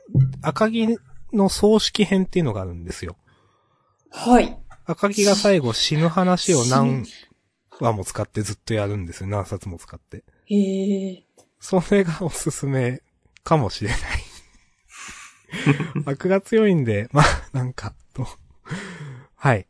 [0.42, 0.98] 赤木
[1.32, 3.14] の葬式編っていうのがあるんですよ。
[4.10, 4.58] はい。
[4.86, 7.04] 赤木が最後死ぬ話を何
[7.70, 9.28] 話も使ってずっとやるんですよ。
[9.28, 10.24] 何冊も使って。
[10.46, 11.24] へえ。
[11.60, 13.02] それがおすすめ
[13.44, 14.00] かもしれない。
[16.06, 18.26] 悪が強いんで、まあ、なんか、と。
[19.36, 19.68] はい。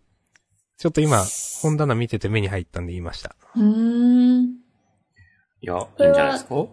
[0.76, 1.24] ちょっと今、
[1.62, 3.36] 本棚見てて目に入ったんで言いました。
[3.56, 4.44] うーん。
[4.44, 6.66] いや、いいんじゃないですか？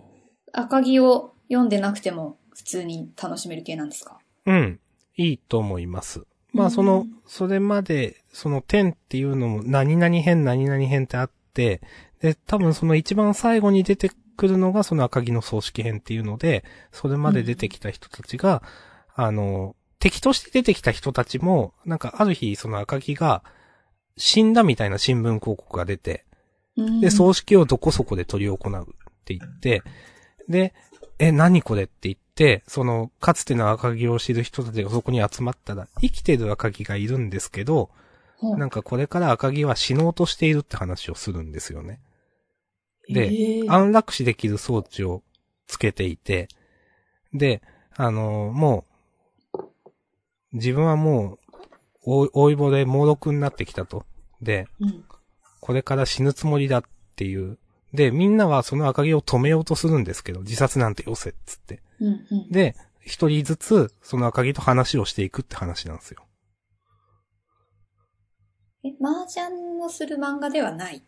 [0.53, 4.19] 赤木を読んでなくても普通に楽しめる系なんですか？
[4.45, 4.79] うん。
[5.15, 6.25] いいと思います。
[6.51, 11.81] まうんあその、それまで、その点っていうのも何々編何々編ってあって、
[12.19, 18.63] で、多分その一番最後に出てくるのがその赤木の葬式編っていうので、それまで出てきた人たちが、
[19.15, 23.43] あの、敵として出てきた人たちも、なんかある日その赤木が
[24.17, 26.25] 死んだみたいな新聞広告が出て、
[26.75, 28.85] で、う葬式をどこそこで取り行うっ
[29.25, 29.83] て言って、
[30.47, 30.73] で、
[31.19, 37.91] え、何これって言って、その、かつての赤木を知る人たちがそこに集まったら、生きてる赤木がいるんですけど、
[38.55, 38.59] ん。
[38.59, 41.99] なんかこれから赤木は死のうとしているって話をするんですよね。
[43.07, 43.71] でへー。
[43.71, 45.21] 安楽死できる装置を
[45.67, 46.47] つけていて、
[47.33, 47.61] で、
[47.95, 48.85] あのも
[49.53, 49.59] う、
[50.53, 51.37] 自分はも
[52.05, 54.05] う、お老いぼれ猛毒になってきたと。
[54.41, 55.03] で、うん。
[55.59, 56.83] これから死ぬつもりだっ
[57.15, 57.57] ていう。
[57.93, 61.81] で、みんなはその赤毛を止めようとするんですけど、自殺なんてよせっつって。
[61.99, 62.27] うん。
[62.31, 62.49] うん。
[62.49, 66.25] で、一人ずつ、その赤毛と話をしていくって話なんですよ。
[68.83, 71.03] え、麻雀をする漫画ではない。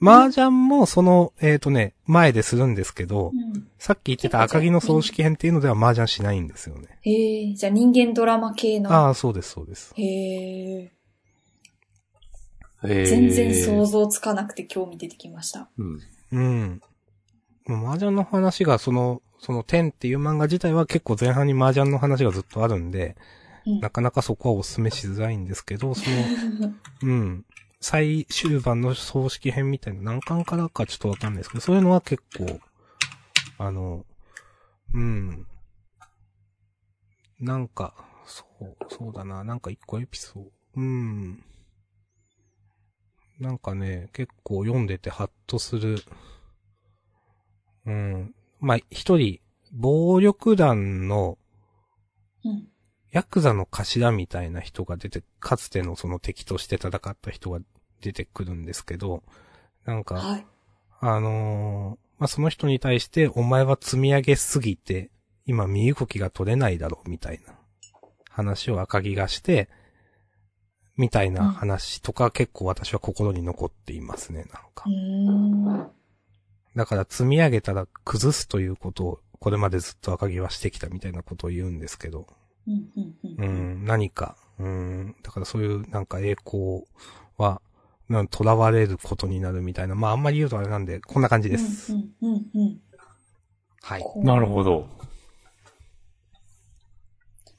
[0.00, 3.66] 麻雀もその、えっ、とね、前でするんですけど、うん。
[3.78, 6.98] さっき言ってた赤毛の葬式編っていうのでは麻雀しないんですよね。
[7.02, 8.92] へえ、じゃあ人間ドラマ系の。
[8.92, 9.94] ああ、そうです、そうです。
[9.96, 10.92] へえ。
[12.82, 15.70] 全然想像つかなくて興味出てきました。
[15.78, 16.00] うん。
[16.32, 16.80] うん。
[17.66, 23.14] もう麻雀の話がその、その天っていう漫画自体は結構前半に麻雀の話がずっとあるんで、うん
[23.80, 27.44] なかなかそこはお勧めしづらいんですけど、その、 うん。
[27.86, 32.58] 最終盤の葬式編みたいな何巻からかちょっとわかんないですけど、そういうのは結構、
[33.58, 34.06] あの、
[34.94, 35.46] うん。
[37.38, 37.92] なんか、
[38.24, 41.44] そう、そうだな、なんか一個エピソード、うん。
[43.38, 45.98] なんかね、結構読んでてハッとする。
[47.84, 48.34] うん。
[48.60, 49.40] まあ、一人、
[49.72, 51.36] 暴力団の
[52.46, 52.68] うん。
[53.10, 57.60] ヤクザの頭みたいな人が出て、かつてのその敵として戦った人が
[58.04, 59.22] 出てくるんですけど、
[59.86, 60.46] なんか、はい。
[61.00, 65.10] あのーまあ、その人に対して、お前は積み上げすぎて、
[65.46, 67.54] 今身動きが取れないだろう、みたいな
[68.30, 69.68] 話を赤木がして、
[70.96, 74.84] みたいな話とか結構私は心に残っていますね、なんか。
[76.76, 82.26] だから積み上げたら崩すということを、これまでずっと赤木はしてきたみたいなことを言うんですけど、
[83.38, 86.84] うん、何か、うん、だからそういうなんか栄光
[87.36, 87.60] は、
[88.08, 91.92] なん囚われることになるみたいな、まああんまり言うとあれなんで、こんな感じです。
[91.92, 92.10] うん。
[92.20, 92.46] うん。
[92.54, 92.80] うん。
[93.82, 94.04] はい。
[94.22, 94.88] なるほど。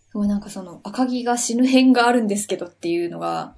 [0.10, 3.56] すごいなんかその赤木が死ぬ編があるんですけどっていうのが、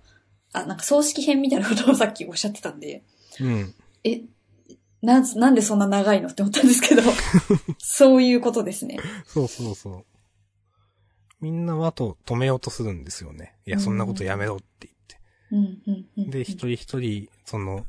[0.53, 3.03] あ、なんか葬式編みたいなことをさっきおっしゃってたんで、
[3.39, 3.73] うん。
[4.03, 4.21] え、
[5.01, 7.03] なん、なんでそんな長いのって思ったんですけど、
[7.77, 8.97] そういうことですね。
[9.25, 10.05] そうそうそう。
[11.39, 13.55] みんなはと止めようとするんですよね。
[13.65, 14.65] いや、そんなことやめろって。
[14.81, 14.97] 言って。
[15.52, 17.86] で、一人一人、その、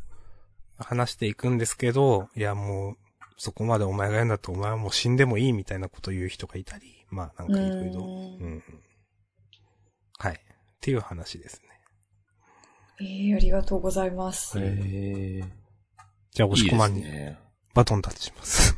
[0.78, 2.96] 話していくんですけど、いや、もう、
[3.36, 8.02] そこまでお前がやるんだとお前はもう死んでもいいみたいなことを言う人がいたり、まあなんかいろいろ。
[10.18, 10.32] はい。
[10.32, 10.36] っ
[10.80, 11.68] ていう話ですね。
[13.00, 14.58] ええありがとうございます。
[14.58, 15.44] へえ。
[16.32, 17.38] じゃあ、押し込ますんにね。
[17.74, 18.76] バトンタッチします。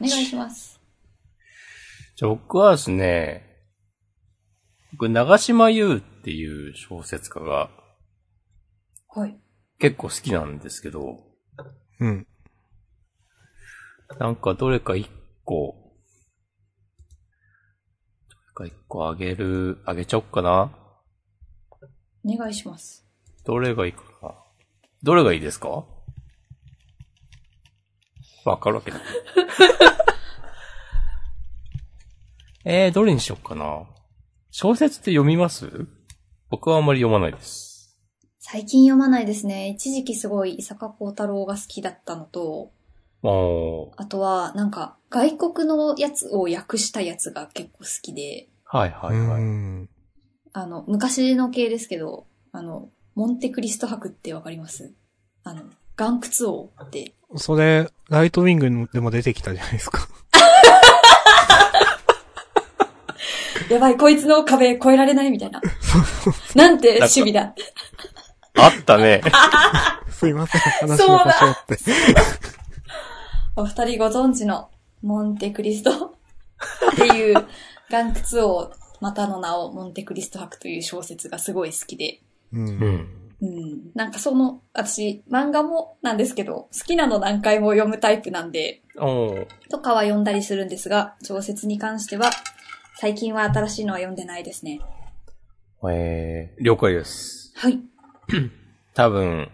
[0.00, 0.80] お願いします。
[2.16, 3.44] じゃあ僕はですね、
[4.92, 7.70] 僕、長島優っていう小説家が
[9.08, 9.40] はい。
[9.78, 11.24] 結構好きなんですけど、
[12.00, 12.26] うん。
[14.18, 15.08] なんかどれか一
[15.46, 15.74] 個、
[18.28, 20.76] どれか一個あげる、あげちゃおっかな
[22.26, 23.06] お願いします。
[23.46, 24.34] どれがいいかな
[25.02, 25.86] どれがいいですか？
[28.44, 29.00] わかるわけない。
[32.66, 33.86] えー、どれにしよっかな
[34.50, 35.86] 小説って読みます？
[36.50, 37.96] 僕はあまり読まないです。
[38.40, 39.68] 最近読まないですね。
[39.68, 42.70] 一時期すごい伊坂幸太郎が好きだったのと、
[43.22, 49.42] あとは、なんか、外国のやつを訳したやつが結構好きで、はいはいはい。
[49.42, 49.88] うん
[50.54, 54.94] あの、昔の系ですけど、あの、モンテクリスト博ってわかります？
[55.44, 55.62] あの、
[55.98, 60.08] 岩窟王って、それ、ライトウィングでも出てきたじゃないですか。
[63.68, 65.60] やばい、こいつの壁越えられないみたいな。
[66.54, 67.54] なんて守備だ。
[68.56, 69.20] あったね。
[70.10, 71.84] すいません、話そうだが端折って。
[73.56, 74.70] お二人ご存知の
[75.02, 76.18] モンテクリスト
[76.92, 77.46] っていう
[77.90, 78.02] 岩
[78.32, 82.20] 窟王、またの名をモンテクリスト博という小説がすごい好きで、
[82.52, 82.58] う。
[82.58, 83.18] うんん。
[83.40, 83.90] うん。
[83.94, 88.82] なんかその、私、漫画もなんですけど、好きなの何回も読むタイプなんで、
[89.70, 92.30] とかは読んだりするんですが、小説に関しては、
[93.00, 94.80] 最近は新しいのは読んでないですね。
[95.88, 97.52] えー、了解です。
[97.54, 97.78] はい。
[98.92, 99.48] 多分、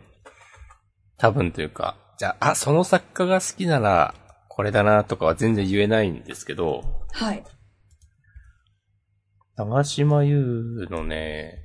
[1.19, 4.15] 多分というか、じゃあ、あ、その作家が好きなら、
[4.49, 7.45] これだなとかは全然言えないんですけど、はい。
[9.57, 11.59] 長島優のね、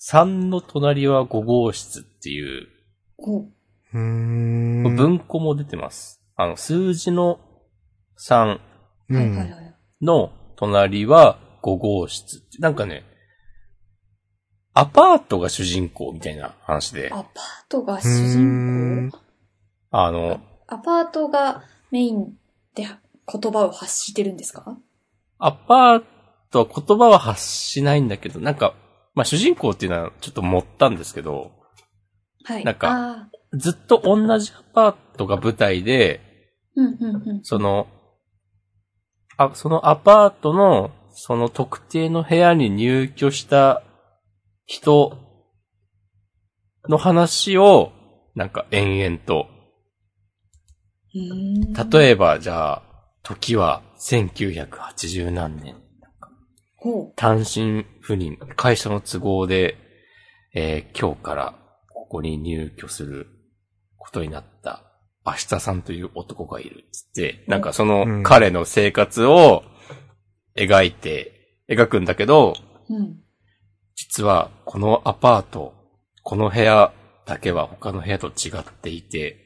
[0.00, 2.66] 3の隣は5号室っていう、
[3.18, 4.96] おうーん。
[4.96, 6.22] 文庫も出てます。
[6.34, 7.40] あの、数字の
[8.16, 8.58] 3
[9.10, 9.16] うん。
[9.16, 9.74] はいはいはい。
[10.54, 12.42] の隣は5号室。
[12.58, 13.04] なんかね、
[14.72, 17.24] アパートが主人公みたいな話で、アパー
[17.68, 19.18] トが主人ん公
[19.90, 22.34] あの、アパートがメイン
[22.74, 24.76] で言葉を発してるんですか？
[25.38, 26.04] アパー
[26.50, 28.74] トは言葉は発しないんだけど、なんか、
[29.14, 31.52] まあ、主人公っていうのはちょっと持ったんですけど、
[32.44, 32.64] はい。
[32.64, 37.44] なんかあずっと同じアパートが舞台で、ーうんうんうん。
[37.44, 37.86] その、
[39.36, 43.82] あ、そのアパートの、その特定の部屋に入居した
[44.66, 45.16] 人
[46.88, 47.92] の話を、
[48.34, 49.46] なんか延々と、
[51.90, 52.82] 例えばじゃあ、
[53.22, 55.76] 時は1980何年。
[56.76, 59.78] ほ単身赴任、会社の都合で、
[60.54, 61.54] えー今日から
[61.92, 63.26] ここに入居する
[63.96, 64.83] ことになった、
[65.24, 69.64] 明日さんという男がいるっつって、なんかそうんの彼の生活を
[70.56, 71.32] 描いて、
[71.68, 72.54] 描くんだけど、
[72.90, 72.94] う。
[72.94, 73.20] うん。
[73.96, 75.74] 実はこのアパート、
[76.22, 76.92] この部屋
[77.26, 79.38] だけは他の部屋と違っていて、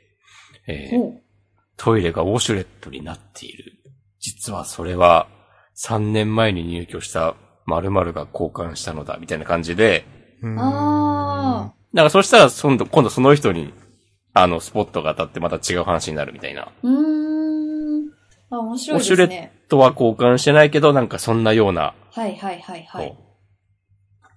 [0.67, 1.29] えー。
[1.77, 3.73] トイレがウォシュレットになっている。
[4.19, 5.29] 実はそれは
[5.77, 10.05] 3年前に入居した〇〇が交換したのだ、みたいな感じで、
[10.43, 13.73] あなんかそしたら今度、今度その人に、
[14.35, 16.71] あの、スポットが当たってまた違う話になるみたいな。
[16.83, 18.13] うーん。
[18.51, 19.53] あ、面白いウォシュレッですね。
[19.69, 23.09] トは交換してないけど、なんかそんなような、はいはいはいはい。
[23.09, 23.17] こ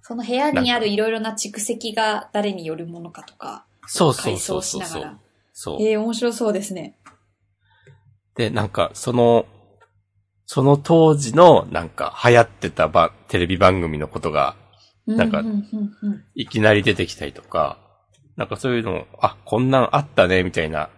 [0.02, 5.18] その部屋にあるいろいろな蓄積が誰によるものかとか、うそうそう回そうそうそうながら。。
[5.52, 5.82] そう。
[5.82, 6.96] ええ面白そうですね。
[8.34, 9.46] で、なんか、その、
[10.46, 14.56] その当時の、なんか、流行ってたば、テレビ番組のことが、
[15.06, 15.42] なんか
[16.34, 17.78] いきなり出てきたりとか、
[18.36, 20.90] なんかそういうの、あ、こんなんあったね、みたいな。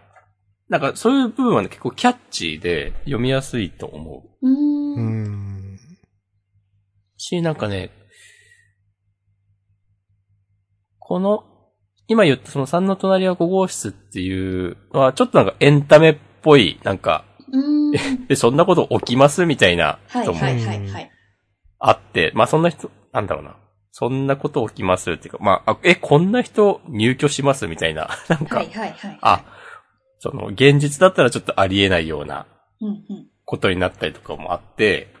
[0.69, 4.47] なんかそういう部分はね、結構キャッチーで読みやすいと思う。
[4.47, 4.99] うー。
[4.99, 5.79] うんん。
[7.17, 7.91] し、なんかね、
[10.99, 11.43] この、
[12.07, 17.25] 今言ったその3の隣は5号室っていうのは、ちょっとなんかエンタメっぽい、なんか。
[18.27, 21.11] え、そんなこと起きますみたいな人もはいはいはいはい。
[21.79, 23.55] あって、まあそんな人、なんだろうな。
[23.97, 29.17] そんなこと起きますっていうか、まあ、あえ、こんな人入居しますみたいな、 なんか、はいはいはい。
[29.21, 29.45] あ、
[30.19, 32.45] その、現実だったらちょっとありえないような。
[33.45, 35.13] ことになったりとかもあって、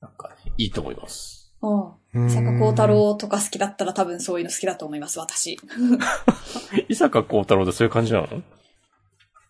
[0.00, 1.54] なんか、ね、いいと思います。
[1.60, 5.58] おううん坂幸太郎とか好きだったら多分そういうの好きだと思います、私。
[6.88, 8.42] 伊坂幸太郎ってそういう感じなの？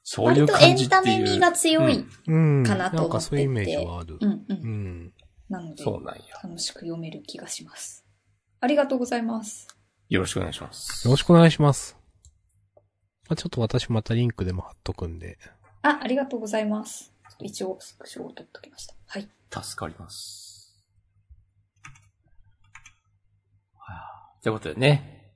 [0.02, 1.00] そういう割とエ感じっていう。
[1.00, 2.04] ンタメ味が強い。
[2.26, 2.64] うん。
[2.64, 4.18] かなと思っててなんかそういうイメージはある。
[4.20, 4.44] うんう。
[4.48, 5.12] うんん。
[5.48, 6.22] なので、そうなんや。
[6.42, 8.07] 楽しく読める気がします。
[8.60, 9.68] ありがとうございます。
[10.08, 11.06] よろしくお願いします。
[11.06, 11.96] よろしくお願いします。
[13.28, 15.38] まあ、ちょっと私またリンクでも貼っとくんで。
[15.82, 17.12] あ、ありがとうございます。
[17.30, 18.94] ちょっと一応スクショを取っときました。
[19.06, 19.28] はい。
[19.50, 20.82] 助かります。
[23.76, 25.34] はあということでね、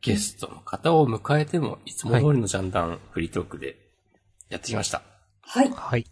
[0.00, 3.76] ゲストの方を迎えても、いつも通りのジャンダンフリートークで
[4.48, 5.02] やってきました。
[5.42, 5.70] はい。
[5.70, 6.04] はい。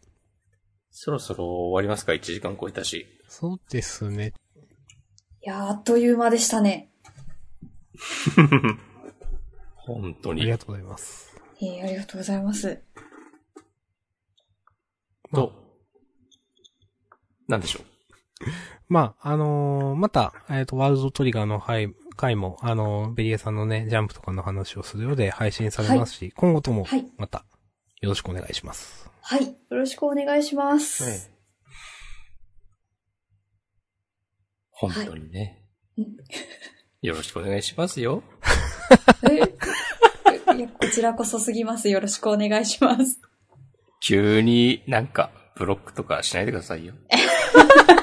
[0.91, 3.07] そろそろ終わりますか ?1 時間超えたし。
[3.29, 4.35] そうですね。
[5.45, 6.89] いやー、あっという間でしたね。
[9.77, 10.41] 本当に。
[10.41, 11.37] ありがとうございます。
[11.61, 12.83] えー、ありがとうございます。
[15.35, 15.53] と、
[17.47, 17.85] なんでしょう？
[18.89, 27.45] まあ、あのーまた、えっ、と、ワールドトリガーの回回も、あのーベリエさんのね、ジャンプとかの話をするようで配信されますし、今後ともはい、また、
[28.01, 29.11] よろしくお願いします。
[29.21, 29.47] はい。
[29.47, 31.34] よろしくお願いします。
[34.75, 35.63] 本当にね。
[35.99, 36.17] うん
[37.05, 38.23] よろしくお願いしますよ。
[39.31, 39.37] え？
[40.57, 41.91] いや、こちらこそすぎます。
[41.91, 43.21] よろしくお願いします。
[44.01, 46.95] 急になんか、ブロックとかしないでくださいよ。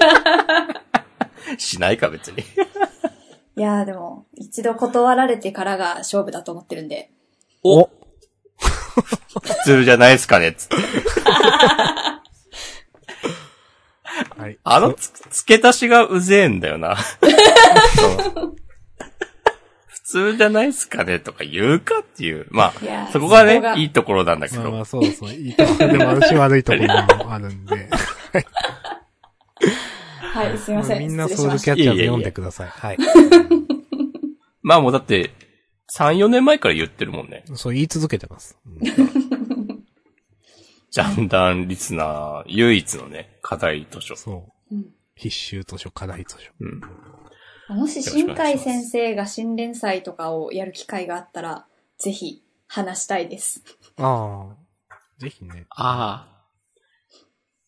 [1.57, 2.43] しないか別に。
[3.57, 7.09] いやー、でも、一度断られてからが勝負だと思ってるんで。
[7.63, 7.85] お
[9.41, 10.75] 普通じゃないですかねつって。
[14.51, 14.59] い。
[14.63, 16.95] あのつ付け足しがうぜえんだよな。
[19.87, 22.45] 普通じゃないっすかねとか言うかっていう。
[22.49, 24.63] まあ、そこがね、いいところなんだけど。
[24.63, 25.29] まあまあそうそう。
[25.29, 26.85] いいところでもあるし悪いところ
[27.25, 27.89] もあるんで。
[30.33, 30.99] はい、すいません。
[30.99, 32.67] みんなソウルキャッチャーズ読んでください。
[32.69, 32.97] はい。
[34.63, 35.31] まあもうだって、
[35.93, 37.43] 3、4年前から言ってるもんね。
[37.55, 38.57] そう言い続けてます。
[38.65, 39.40] うん
[40.91, 44.15] ジャンダンリスナー唯一のね、課題図書。
[44.15, 44.75] そう。
[44.75, 44.85] うん
[45.21, 46.51] 必修図書、課題図書。
[46.59, 47.77] うん。
[47.77, 51.67] もし新海先生が新連載とかをやる機会があったら、
[51.99, 53.61] ぜひ話したいです。
[53.97, 54.95] ああ。
[55.19, 55.67] ぜひね。
[55.69, 56.47] ああ。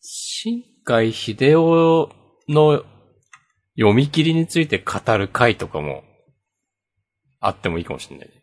[0.00, 2.10] 新海秀夫
[2.48, 2.82] の
[3.76, 6.02] 読み切りについて語る回とかも
[7.38, 8.42] あってもいいかもしれないね。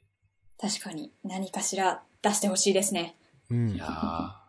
[0.57, 3.17] 確かに何かしら出してほしいですね。
[3.49, 4.40] うんいや。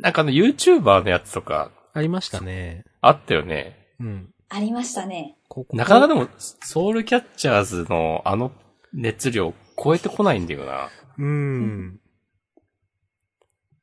[0.00, 2.84] ーなんかあの YouTuber のやつとかありましたね。
[3.00, 3.76] あったよね。
[3.98, 4.34] うん。
[4.48, 5.36] ありましたね。
[5.48, 8.52] ここなかなかでも、ソウルキャッチャーズのあの
[8.92, 10.88] 熱量超えてこないんだよな。
[11.18, 12.00] うん。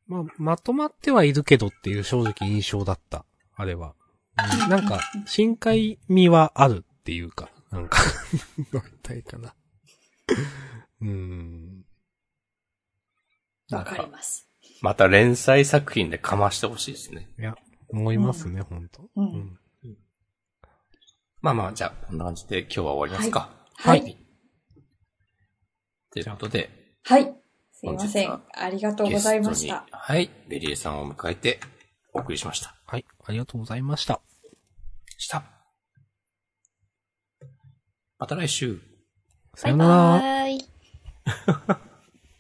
[0.08, 3.26] まあ、まとまってはいるけどっていう正直印象だった。
[3.56, 3.90] あれは。
[3.90, 3.98] うん
[4.70, 8.00] なんか、深海味はあるっていうか、なんか、
[8.72, 9.56] どう言ったらいいかな。
[11.02, 11.84] うん。
[13.72, 14.47] わかります。
[14.82, 17.30] また連載作品でかましてほしいですね。
[17.40, 17.56] いや、
[17.90, 19.04] 思いますね、ほんと。
[19.16, 19.22] う。
[19.22, 19.60] うんん。
[21.42, 23.50] まあまあ、じゃあ、こんな感じで今日は終わりますか。
[23.76, 24.18] はい。
[26.12, 26.70] ということで、
[27.04, 27.34] はい。
[27.72, 28.42] すいません。
[28.54, 29.92] ありがとうございましゲストたに。
[29.92, 31.60] はい、ベリエさんを迎えて
[32.14, 32.76] お送りしました。
[32.86, 34.20] はい、ありがとうございました。
[35.18, 35.44] した。
[38.18, 38.80] また来週。
[39.56, 40.22] さよなら。
[40.22, 40.60] バイ
[41.68, 41.80] バ